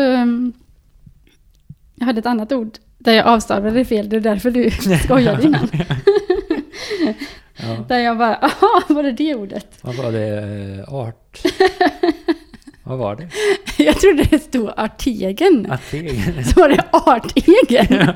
jag 1.95 2.07
hade 2.07 2.19
ett 2.19 2.27
annat 2.27 2.53
ord 2.53 2.79
där 2.99 3.13
jag 3.13 3.27
avstavade 3.27 3.85
fel, 3.85 4.09
det 4.09 4.17
är 4.17 4.21
därför 4.21 4.51
du 4.51 4.71
skojade 5.05 5.43
innan. 5.43 5.69
Ja. 7.63 7.85
Där 7.89 7.99
jag 7.99 8.19
bara, 8.19 8.37
aha, 8.37 8.83
var 8.89 9.03
det 9.03 9.13
det 9.13 9.35
ordet? 9.35 9.67
Vad 9.83 9.95
var 9.97 10.13
det? 10.13 10.39
Eh, 10.89 10.95
Art? 10.95 11.43
vad 12.85 12.99
var 12.99 13.17
det? 13.17 13.29
Jag 13.85 13.97
trodde 14.01 14.23
det 14.31 14.39
stod 14.39 14.71
artegen. 14.77 15.71
Ategen? 15.71 16.45
Så 16.45 16.61
var 16.61 16.69
det 16.69 16.85
artegen. 16.93 18.15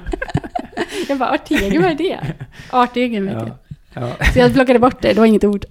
Jag 1.08 1.18
bara, 1.18 1.30
artegen, 1.30 1.82
vad 1.82 1.90
är 1.90 1.94
det? 1.94 2.20
Artegen 2.70 3.24
vet 3.26 3.34
jag. 3.34 3.48
Ja. 3.94 4.16
ja. 4.18 4.24
Så 4.32 4.38
jag 4.38 4.52
plockade 4.54 4.78
bort 4.78 5.02
det, 5.02 5.12
det 5.12 5.18
var 5.20 5.26
inget 5.26 5.44
ord. 5.44 5.64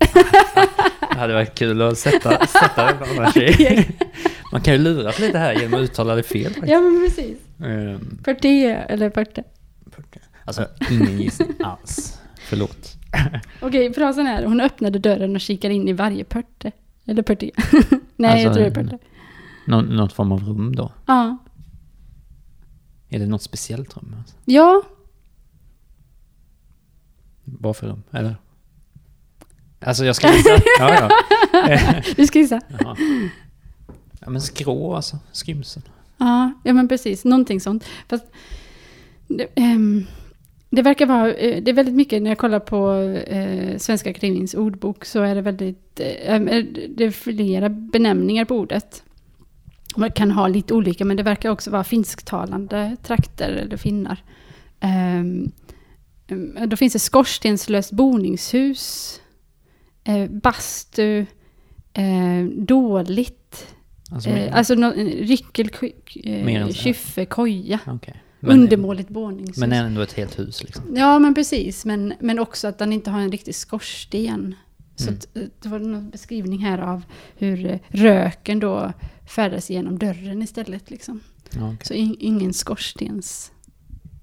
Det 1.13 1.20
hade 1.20 1.34
varit 1.34 1.56
kul 1.56 1.82
att 1.82 1.98
sätta, 1.98 2.46
sätta 2.48 2.86
det 2.86 2.98
annars. 3.18 3.38
är- 3.38 3.86
Man 4.52 4.62
kan 4.62 4.74
ju 4.74 4.80
luras 4.80 5.20
lite 5.20 5.38
här 5.38 5.54
genom 5.54 5.74
att 5.74 5.80
uttala 5.84 6.16
det 6.16 6.24
fel 6.24 6.44
faktiskt. 6.46 6.68
Ja 6.68 6.80
men 6.80 7.02
precis. 7.06 7.38
Ehm, 7.66 8.18
Parté 8.26 8.66
eller 8.89 9.10
parte. 9.10 9.44
Alltså, 10.46 10.66
ingen 10.92 11.22
gissning 11.22 11.50
alls. 11.63 12.20
Förlåt. 12.50 12.94
Okej, 13.62 13.94
frasen 13.94 14.28
är 14.28 14.44
hon 14.46 14.62
öppnade 14.62 15.00
dörren 15.00 15.36
och 15.36 15.42
kikade 15.42 15.74
in 15.74 15.88
i 15.88 15.94
varje 15.94 16.24
pörte. 16.24 16.72
Eller 17.08 17.22
parté. 17.22 17.52
Nej, 18.16 18.32
Alltså, 18.32 18.46
jag 18.48 18.54
tror 18.54 18.63
det 18.63 18.70
är 18.70 18.84
pörte. 18.84 18.98
Nå, 19.68 19.82
något 19.82 20.13
form 20.13 20.32
av 20.32 20.44
rum 20.44 20.76
då? 20.76 20.92
Ja. 21.06 21.38
Är 23.13 23.19
det 23.19 23.26
något 23.28 23.41
speciellt 23.41 23.97
rum? 23.97 24.15
Alltså? 24.19 24.36
Ja, 24.45 24.84
Vad 27.43 27.78
för 27.78 27.88
rum? 27.88 28.04
Eller? 28.12 28.36
Alltså 29.80 30.06
jag 30.06 30.15
ska 30.15 30.34
gissa. 30.34 30.49
Ja, 30.80 31.10
ja. 31.60 32.02
Du 32.15 32.28
ska 32.28 32.39
gissa. 32.39 32.62
Jaha. 32.80 32.97
Ja 34.19 34.30
men 34.30 34.41
skrå 34.41 34.95
alltså. 34.95 35.19
Skrymsel. 35.32 35.84
Ja, 36.17 36.54
ja 36.63 36.73
men 36.73 36.88
precis. 36.88 37.26
Någonting 37.26 37.62
sånt. 37.62 37.86
Fast 38.10 38.26
det, 39.28 39.47
ehm, 39.56 40.06
det 40.69 40.82
verkar 40.82 41.06
vara, 41.06 41.34
eh, 41.34 41.63
det 41.63 41.71
är 41.71 41.76
väldigt 41.76 41.95
mycket 41.95 42.21
när 42.21 42.32
jag 42.32 42.38
kollar 42.38 42.60
på 42.60 42.91
eh, 43.28 43.78
Svenska 43.78 44.10
Akademiens 44.10 44.54
ordbok 44.54 45.06
så 45.06 45.21
är 45.21 45.36
det 45.36 45.41
väldigt, 45.41 45.99
eh, 45.99 46.39
det 46.89 47.04
är 47.04 47.12
flera 47.12 47.69
benämningar 47.69 48.45
på 48.45 48.56
ordet. 48.56 49.04
Man 49.95 50.12
kan 50.12 50.32
ha 50.32 50.47
lite 50.47 50.73
olika 50.73 51.06
men 51.06 51.17
det 51.17 51.23
verkar 51.23 51.49
också 51.49 51.71
vara 51.71 51.84
finsktalande 51.84 52.97
trakter 53.03 53.49
eller 53.49 53.77
finnar. 53.77 54.23
Ehm, 54.79 55.51
eh, 56.27 56.67
då 56.67 56.75
finns 56.77 56.93
det 56.93 56.99
skorstenslöst 56.99 57.91
boningshus, 57.91 59.19
eh, 60.03 60.29
bastu, 60.29 61.25
eh, 61.93 62.43
dåligt, 62.58 63.67
Alltså, 64.12 64.29
Eh, 64.29 64.58
alltså 64.58 64.75
ryckel, 65.21 65.69
kyffe, 66.73 67.25
koja. 67.25 67.79
okej. 67.88 68.23
Men, 68.39 68.60
Undermåligt 68.60 69.12
våningshus. 69.12 69.58
men 69.58 69.71
ändå 69.71 70.01
ett 70.01 70.13
helt 70.13 70.39
hus 70.39 70.63
liksom. 70.63 70.84
Ja, 70.95 71.19
men 71.19 71.34
precis. 71.34 71.86
Men, 71.86 72.13
men 72.19 72.39
också 72.39 72.67
att 72.67 72.77
den 72.77 72.93
inte 72.93 73.12
har 73.12 73.19
en 73.19 73.32
riktig 73.32 73.56
skorsten. 73.56 74.56
Så 75.04 75.10
Mm. 75.10 75.20
att, 75.20 75.38
eh, 75.38 75.44
det 75.62 75.70
var 75.70 75.80
någon 75.80 76.10
beskrivning 76.10 76.60
här 76.60 76.78
av 76.78 77.04
hur 77.36 77.66
eh, 77.66 77.80
röken 77.89 78.60
då 78.60 78.94
färdas 79.26 79.70
genom 79.70 80.00
dörren 80.00 80.42
istället. 80.42 80.89
Liksom. 80.89 81.20
Ja, 81.56 81.68
okej. 81.74 81.88
Så 81.88 81.94
in, 81.94 82.16
ingen 82.20 82.54
skorstens... 82.54 83.52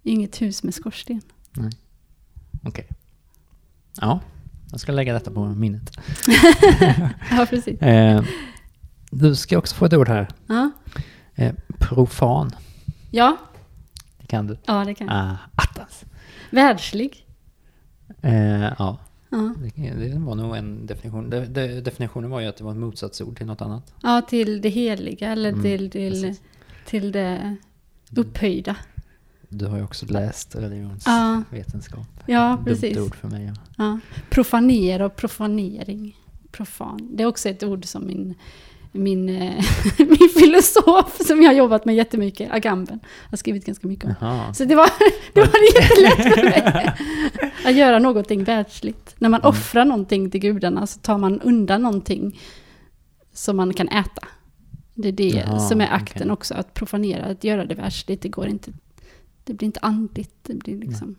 Inget 0.03 0.43
hus 0.43 0.63
med 0.63 0.75
skorsten. 0.75 1.21
Okej. 2.65 2.87
Ja, 4.01 4.21
jag 4.71 4.81
ska 4.81 4.93
lägga 4.93 5.13
detta 5.13 5.31
på 5.31 5.47
minnet. 5.47 5.91
Ja, 7.31 7.47
precis. 7.51 7.81
Eh, 7.83 8.23
du 9.11 9.35
ska 9.37 9.59
också 9.59 9.75
få 9.77 9.85
ett 9.85 9.93
ord 9.95 10.09
här. 10.09 10.29
Ja, 10.47 10.71
Eh, 11.35 11.55
profan. 11.79 12.51
ja, 13.11 13.37
Det 14.21 14.27
kan 14.27 14.47
du. 14.47 14.59
ja 14.67 14.85
det 14.85 14.95
kan 14.95 15.07
jag. 15.07 15.17
Ah, 15.17 15.37
attans. 15.55 16.05
Världslig. 16.51 17.27
Eh, 18.23 18.61
ja, 18.79 18.99
Ja. 19.33 19.55
det, 19.77 19.91
det 19.91 20.19
var 20.19 20.35
nog 20.35 20.57
en 20.57 20.87
definition. 20.87 21.31
De, 21.31 21.41
de, 21.47 21.81
definitionen 21.81 22.31
var 22.31 22.41
ju 22.41 22.47
att 22.47 22.57
det 22.57 22.65
var 22.65 22.71
ett 22.73 22.77
motsatsord 22.79 23.37
till 23.37 23.47
något 23.47 23.61
annat. 23.61 23.93
ja, 24.03 24.23
till 24.23 24.61
det 24.61 24.69
heliga 24.69 25.33
eller 25.33 25.49
Mm, 25.49 25.63
till, 25.63 25.91
till, 25.91 26.13
precis. 26.23 26.41
till 26.87 27.13
det 27.13 27.57
upphöjda. 28.17 28.77
Du 29.49 29.67
har 29.67 29.77
ju 29.77 29.85
också 29.85 30.07
läst 30.07 30.55
religionsvetenskap. 30.57 32.07
Ja. 32.27 32.35
Ja, 32.35 32.53
Dumt 32.57 32.65
precis. 32.65 32.99
ord 32.99 33.15
för 33.15 33.29
mig. 33.29 33.45
Ja. 33.47 33.55
Ja. 33.77 33.99
Profanera 34.31 35.07
och 35.07 35.17
profanering. 35.17 36.17
Profan. 36.51 37.09
Det 37.17 37.23
är 37.23 37.27
också 37.27 37.49
ett 37.49 37.63
ord 37.63 37.85
som 37.85 38.07
min, 38.07 38.35
min, 38.93 39.29
eh, 39.29 39.65
min 39.99 40.29
filosof 40.39 41.19
som 41.27 41.43
jag 41.43 41.49
har 41.51 41.55
jobbat 41.55 41.85
med 41.85 41.95
jättemycket, 41.95 42.53
Agamben, 42.53 43.01
har 43.31 43.37
skrivit 43.37 43.67
ganska 43.67 43.89
mycket 43.89 44.05
om. 44.23 44.55
Så 44.55 44.65
det 44.65 44.75
var, 44.75 44.91
det 45.35 45.41
var 45.41 45.81
jättelätt 45.83 46.35
för 46.35 46.43
mig. 46.43 46.93
Att 47.65 47.75
göra 47.75 47.99
någonting 47.99 48.45
världsligt. 48.45 49.15
När 49.19 49.29
man 49.29 49.41
Mm. 49.41 49.49
offrar 49.49 49.85
någonting 49.85 50.31
till 50.31 50.41
gudarna 50.41 50.87
så 50.87 50.99
tar 51.01 51.19
man 51.19 51.41
undan 51.41 51.83
någonting 51.83 52.41
som 53.33 53.57
man 53.57 53.75
kan 53.75 53.89
äta. 53.89 54.23
Det 54.95 55.09
är 55.09 55.13
det 55.13 55.29
Jaha, 55.29 55.59
som 55.59 55.81
är 55.81 55.89
akten 55.93 56.23
okej. 56.23 56.33
också, 56.33 56.55
att 56.55 56.75
profanera, 56.75 57.25
att 57.25 57.45
göra 57.45 57.65
det 57.65 57.75
världsligt. 57.75 58.23
Det 58.23 58.29
går 58.29 58.47
inte, 58.47 58.73
det 59.45 59.55
blir 59.55 59.67
inte 59.67 59.81
andligt, 59.83 60.35
det 60.43 60.55
blir 60.55 60.77
liksom 60.77 61.09
Nej. 61.09 61.17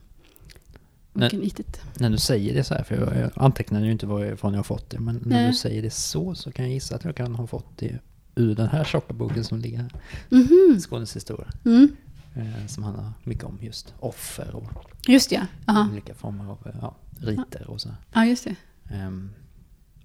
Ognitigt. 1.13 1.81
När 1.99 2.09
du 2.09 2.17
säger 2.17 2.53
det 2.53 2.63
så 2.63 2.73
här, 2.73 2.83
för 2.83 3.19
jag, 3.21 3.31
antecknar 3.35 3.81
ju 3.81 3.91
inte 3.91 4.05
varifrån 4.05 4.53
jag 4.53 4.59
har 4.59 4.63
fått 4.63 4.89
det, 4.89 4.99
men 4.99 5.15
när 5.15 5.37
Nej. 5.37 5.47
du 5.47 5.53
säger 5.53 5.81
det 5.81 5.89
så 5.89 6.35
så 6.35 6.51
kan 6.51 6.65
jag 6.65 6.73
gissa 6.73 6.95
att 6.95 7.03
jag 7.03 7.15
kan 7.15 7.35
ha 7.35 7.47
fått 7.47 7.77
det 7.77 7.99
ur 8.35 8.55
den 8.55 8.67
här 8.67 8.83
tjocka 8.83 9.13
boken 9.13 9.43
som 9.43 9.59
ligger 9.59 9.77
här. 9.77 9.91
Mhm. 10.29 10.79
Skånes 10.79 11.15
historia. 11.15 11.47
Mm. 11.65 11.95
Eh, 12.35 12.67
som 12.67 12.83
handlar 12.83 13.13
mycket 13.23 13.43
om 13.43 13.57
just 13.61 13.93
offer 13.99 14.55
och 14.55 14.91
Just 15.07 15.29
det, 15.29 15.35
ja. 15.35 15.73
Aha. 15.73 15.89
olika 15.91 16.13
former 16.13 16.45
av 16.51 16.57
eh, 16.65 16.75
ja, 16.81 16.95
riter 17.19 17.69
och 17.69 17.81
så. 17.81 17.89
Ja, 18.13 18.25
just 18.25 18.43
det. 18.43 18.55
Ehm, 18.95 19.29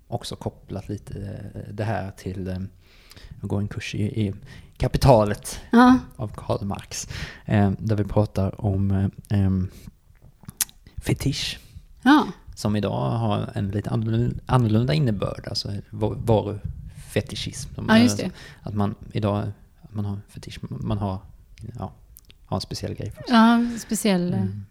också 0.08 0.36
kopplat 0.36 0.88
lite 0.88 1.40
eh, 1.54 1.74
det 1.74 1.84
här 1.84 2.10
till, 2.10 2.48
eh, 2.48 2.58
jag 3.40 3.48
går 3.48 3.60
en 3.60 3.68
kurs 3.68 3.94
i, 3.94 4.02
i 4.26 4.34
Kapitalet 4.76 5.60
Ja, 5.72 5.98
av 6.16 6.28
Karl 6.28 6.64
Marx. 6.64 7.08
Eh, 7.44 7.70
där 7.78 7.96
vi 7.96 8.04
pratar 8.04 8.60
om 8.60 8.90
eh, 8.90 9.08
em, 9.28 9.70
fetisch. 11.06 11.58
ja. 12.02 12.26
Som 12.54 12.76
idag 12.76 13.10
har 13.10 13.50
en 13.54 13.70
lite 13.70 13.90
annorlunda- 13.90 14.92
innebörd. 14.94 15.46
Alltså 15.48 15.72
va- 15.90 16.16
varufetischism. 16.24 17.70
Ja, 17.88 17.98
just 17.98 18.18
är- 18.20 18.24
det. 18.24 18.30
Att 18.62 18.74
man 18.74 18.94
idag 19.12 19.52
man 19.92 20.04
har 20.04 20.18
fetisch. 20.28 20.58
Man 20.70 20.98
har, 20.98 21.18
ja, 21.78 21.92
har 22.46 22.56
en 22.56 22.60
speciell 22.60 22.94
grej 22.94 23.10
för 23.10 23.24
ja 23.28 23.64
speciell... 23.78 24.34
Mm. 24.34 24.64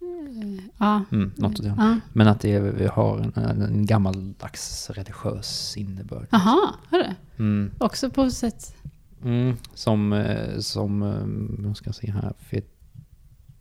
eh, 0.00 0.64
Ja. 0.78 1.04
Mm, 1.12 1.32
något 1.36 1.62
det. 1.62 1.74
Ja. 1.78 1.98
Men 2.12 2.28
att 2.28 2.40
det 2.40 2.60
vi 2.60 2.86
har 2.86 3.18
en, 3.18 3.32
en 3.62 3.86
gammaldags 3.86 4.90
religiös 4.90 5.76
innebörd. 5.76 6.26
Aha, 6.30 6.74
har 6.90 6.98
det? 6.98 7.14
Mm. 7.38 7.70
Också 7.78 8.10
på 8.10 8.30
sätt... 8.30 8.76
Mm, 9.24 9.56
som, 9.74 10.12
eh, 10.12 10.58
som, 10.58 11.02
eh, 11.02 11.66
vad 11.66 11.76
ska 11.76 11.88
jag 11.88 11.94
säga 11.94 12.12
här, 12.12 12.32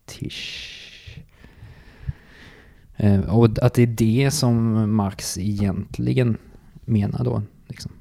fetisch. 0.05 0.91
Eh, 2.97 3.35
och 3.35 3.63
att 3.63 3.73
det 3.73 3.81
är 3.83 3.87
det 3.87 4.31
som 4.31 4.91
Marx 4.95 5.37
egentligen 5.37 6.37
menar 6.85 7.23
då. 7.23 7.41
Liksom. 7.67 7.91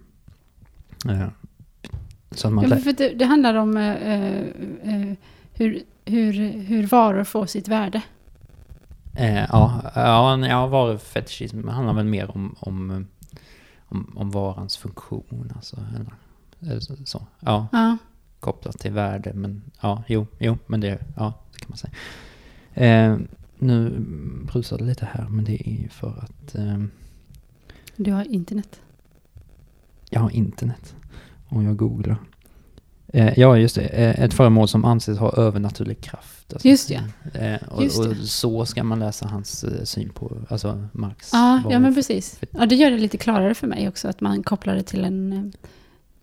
Eh, 1.09 1.27
så 2.31 2.47
att 2.49 2.53
man 2.55 2.69
Ja, 2.71 2.93
det, 2.97 3.09
det 3.09 3.25
handlar 3.25 3.55
om 3.55 3.77
eh, 3.77 5.13
hur, 5.53 5.83
hur, 6.05 6.33
hur 6.63 6.87
varor 6.87 7.25
får 7.25 7.47
sitt 7.47 7.69
värde. 7.69 8.03
eh, 9.15 9.35
ja, 9.49 9.83
ja, 9.95 10.47
ja, 10.47 10.67
varufetischism 10.67 11.69
handlar 11.69 11.95
väl 11.95 12.05
mer 12.07 12.31
om, 12.37 12.55
om, 12.61 13.07
om, 13.87 14.13
om 14.17 14.31
varans 14.31 14.77
funktion. 14.77 15.53
Alltså, 15.57 15.77
eller, 16.61 16.81
så. 17.05 17.23
Ja, 17.41 17.67
Ja. 17.73 17.97
kopplat 18.41 18.79
till 18.79 18.93
värde. 18.93 19.33
Men 19.35 19.63
ja, 19.81 20.03
jo, 20.07 20.27
jo, 20.39 20.59
men 20.67 20.81
det, 20.81 20.99
ja, 21.17 21.33
det 21.53 21.59
kan 21.59 21.69
man 21.69 21.79
säga. 21.79 21.93
Eh, 22.75 23.19
nu 23.65 23.91
brusar 24.53 24.79
det 24.79 24.85
lite 24.85 25.09
här, 25.13 25.27
men 25.29 25.45
det 25.45 25.69
är 25.69 25.89
för 25.89 26.19
att 26.23 26.55
eh, 26.55 26.83
Du 27.97 28.13
har 28.13 28.25
internet. 28.33 28.81
jag 30.11 30.21
har 30.21 30.31
internet 30.31 30.95
och 31.49 31.63
jag 31.63 31.77
googlar. 31.77 32.17
Eh, 33.07 33.39
ja, 33.39 33.59
just 33.59 33.75
det. 33.75 33.83
Eh, 33.83 34.25
ett 34.25 34.35
föremål 34.35 34.69
som 34.69 34.85
anses 34.85 35.19
ha 35.19 35.33
övernaturlig 35.33 36.01
kraft. 36.01 36.53
Alltså, 36.53 36.69
Just 36.69 36.89
det. 36.89 37.05
Eh, 37.41 37.69
och, 37.69 37.83
Just 37.85 38.03
det. 38.03 38.09
och 38.09 38.17
så 38.17 38.67
ska 38.67 38.85
man 38.85 38.99
läsa 38.99 39.27
hans 39.29 39.65
eh, 39.65 39.85
syn 39.85 40.11
på, 40.11 40.37
alltså 40.49 40.89
Marx. 40.93 41.31
Ja, 41.33 41.63
ja 41.71 41.79
men 41.79 41.95
precis. 41.95 42.41
Ja, 42.51 42.67
det 42.67 42.75
gör 42.75 42.91
det 42.91 42.99
lite 42.99 43.19
klarare 43.19 43.55
för 43.55 43.67
mig 43.67 43.89
också 43.89 44.09
att 44.09 44.21
man 44.21 44.43
kopplar 44.43 44.75
det 44.75 44.83
till, 44.83 45.05
en, 45.05 45.33
eh, 45.33 45.45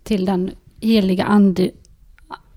till 0.03 0.25
den 0.25 0.51
heliga 0.79 1.23
ande, 1.23 1.71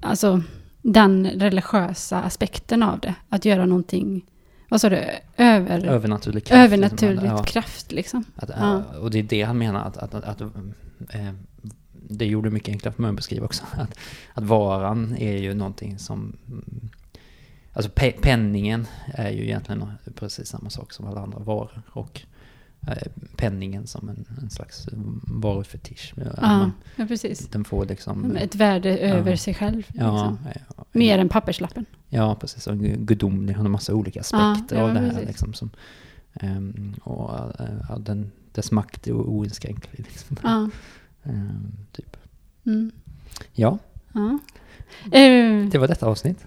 alltså 0.00 0.42
den 0.82 1.26
religiösa 1.26 2.22
aspekten 2.22 2.82
av 2.82 3.00
det. 3.00 3.14
Att 3.28 3.44
göra 3.44 3.66
någonting, 3.66 4.24
vad 4.74 4.80
sa 4.80 4.88
du, 4.88 5.04
över, 5.36 5.86
Övernaturlig 5.86 6.44
kraft. 6.44 6.64
övernaturligt 6.64 7.22
liksom, 7.22 7.36
ja, 7.36 7.44
kraft 7.44 7.92
liksom. 7.92 8.24
att, 8.36 8.50
Ja. 8.58 8.82
Och 9.00 9.10
det 9.10 9.18
är 9.18 9.22
det 9.22 9.42
han 9.42 9.58
menar 9.58 9.84
att, 9.84 9.96
att, 9.96 10.14
att, 10.14 10.24
att 10.24 10.40
eh, 11.10 11.32
det 11.92 12.26
gjorde 12.26 12.50
mycket 12.50 12.68
enklare 12.68 12.94
för 12.94 13.02
mig 13.02 13.08
att 13.08 13.16
beskriva 13.16 13.44
också. 13.44 13.64
Att, 13.72 13.98
att 14.34 14.44
varan 14.44 15.16
är 15.18 15.36
ju 15.36 15.54
någonting 15.54 15.98
som... 15.98 16.36
Alltså 17.72 17.90
pe 17.94 18.12
penningen 18.12 18.86
är 19.06 19.30
ju 19.30 19.42
egentligen 19.42 19.92
precis 20.14 20.48
samma 20.48 20.70
sak 20.70 20.92
som 20.92 21.06
alla 21.06 21.20
andra 21.20 21.38
varor. 21.38 21.82
Och 21.90 22.20
eh, 22.20 22.28
penningen 23.36 23.86
som 23.86 24.08
en, 24.08 24.24
en 24.42 24.50
slags 24.50 24.88
varufetisch. 25.28 26.14
Ja, 26.16 26.24
Man, 26.40 26.72
ja 26.96 27.06
precis. 27.06 27.48
den 27.48 27.64
får 27.64 27.86
liksom... 27.86 28.36
Ett 28.36 28.54
värde 28.54 28.98
över 28.98 29.30
Ja. 29.30 29.36
sig 29.36 29.54
själv. 29.54 29.86
Ja, 29.94 30.12
Liksom. 30.12 30.38
ja, 30.76 30.84
Mer 30.92 31.18
än 31.18 31.28
papperslappen. 31.28 31.86
Ja, 32.08 32.34
precis. 32.34 32.66
Och 32.66 32.76
gudomlig, 32.78 33.54
har 33.54 33.68
massa 33.68 33.94
olika 33.94 34.20
aspekter 34.20 34.82
av 34.82 34.94
det 34.94 35.00
här. 35.00 35.10
precis. 35.10 35.28
Liksom, 35.28 35.54
som, 35.54 35.70
ehm, 36.34 36.94
och 37.02 37.34
eh, 37.60 37.66
ja, 37.88 37.98
den, 37.98 38.30
dess 38.52 38.72
makt 38.72 39.06
är 39.06 39.12
oinskränklig. 39.12 40.04
Liksom. 40.08 40.36
Ja. 40.42 40.68
Ehm, 41.26 41.72
typ. 41.92 42.16
Mm. 42.66 42.92
Ja, 43.52 43.78
ja. 44.12 44.38
Eh, 45.04 45.66
det 45.70 45.78
var 45.78 45.88
detta 45.88 46.06
avsnitt. 46.06 46.46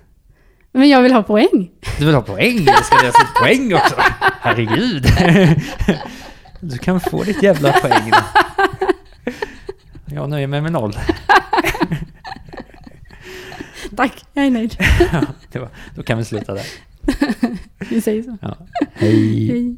men 0.71 0.89
jag 0.89 1.01
vill 1.01 1.13
ha 1.13 1.23
poäng. 1.23 1.71
Du 1.99 2.05
vill 2.05 2.15
ha 2.15 2.21
poäng? 2.21 2.63
Jag 2.65 2.85
ska 2.85 2.95
läsa 2.95 3.27
poäng 3.41 3.73
också? 3.73 3.95
Herregud! 4.41 5.05
Du 6.59 6.77
kan 6.77 6.99
få 6.99 7.23
ditt 7.23 7.43
jävla 7.43 7.71
poäng. 7.71 8.11
Jag 10.05 10.29
nöjer 10.29 10.47
mig 10.47 10.61
med 10.61 10.71
noll. 10.71 10.93
Tack, 13.95 14.25
jag 14.33 14.45
är 14.45 14.49
nöjd. 14.51 14.77
Ja, 15.11 15.21
det 15.51 15.59
var, 15.59 15.69
då 15.95 16.03
kan 16.03 16.17
vi 16.17 16.25
sluta 16.25 16.53
där. 16.53 16.65
Vi 17.89 18.01
säger 18.01 18.23
så. 18.23 18.37
Ja. 18.41 18.57
Hej! 18.93 19.47
Hej. 19.47 19.75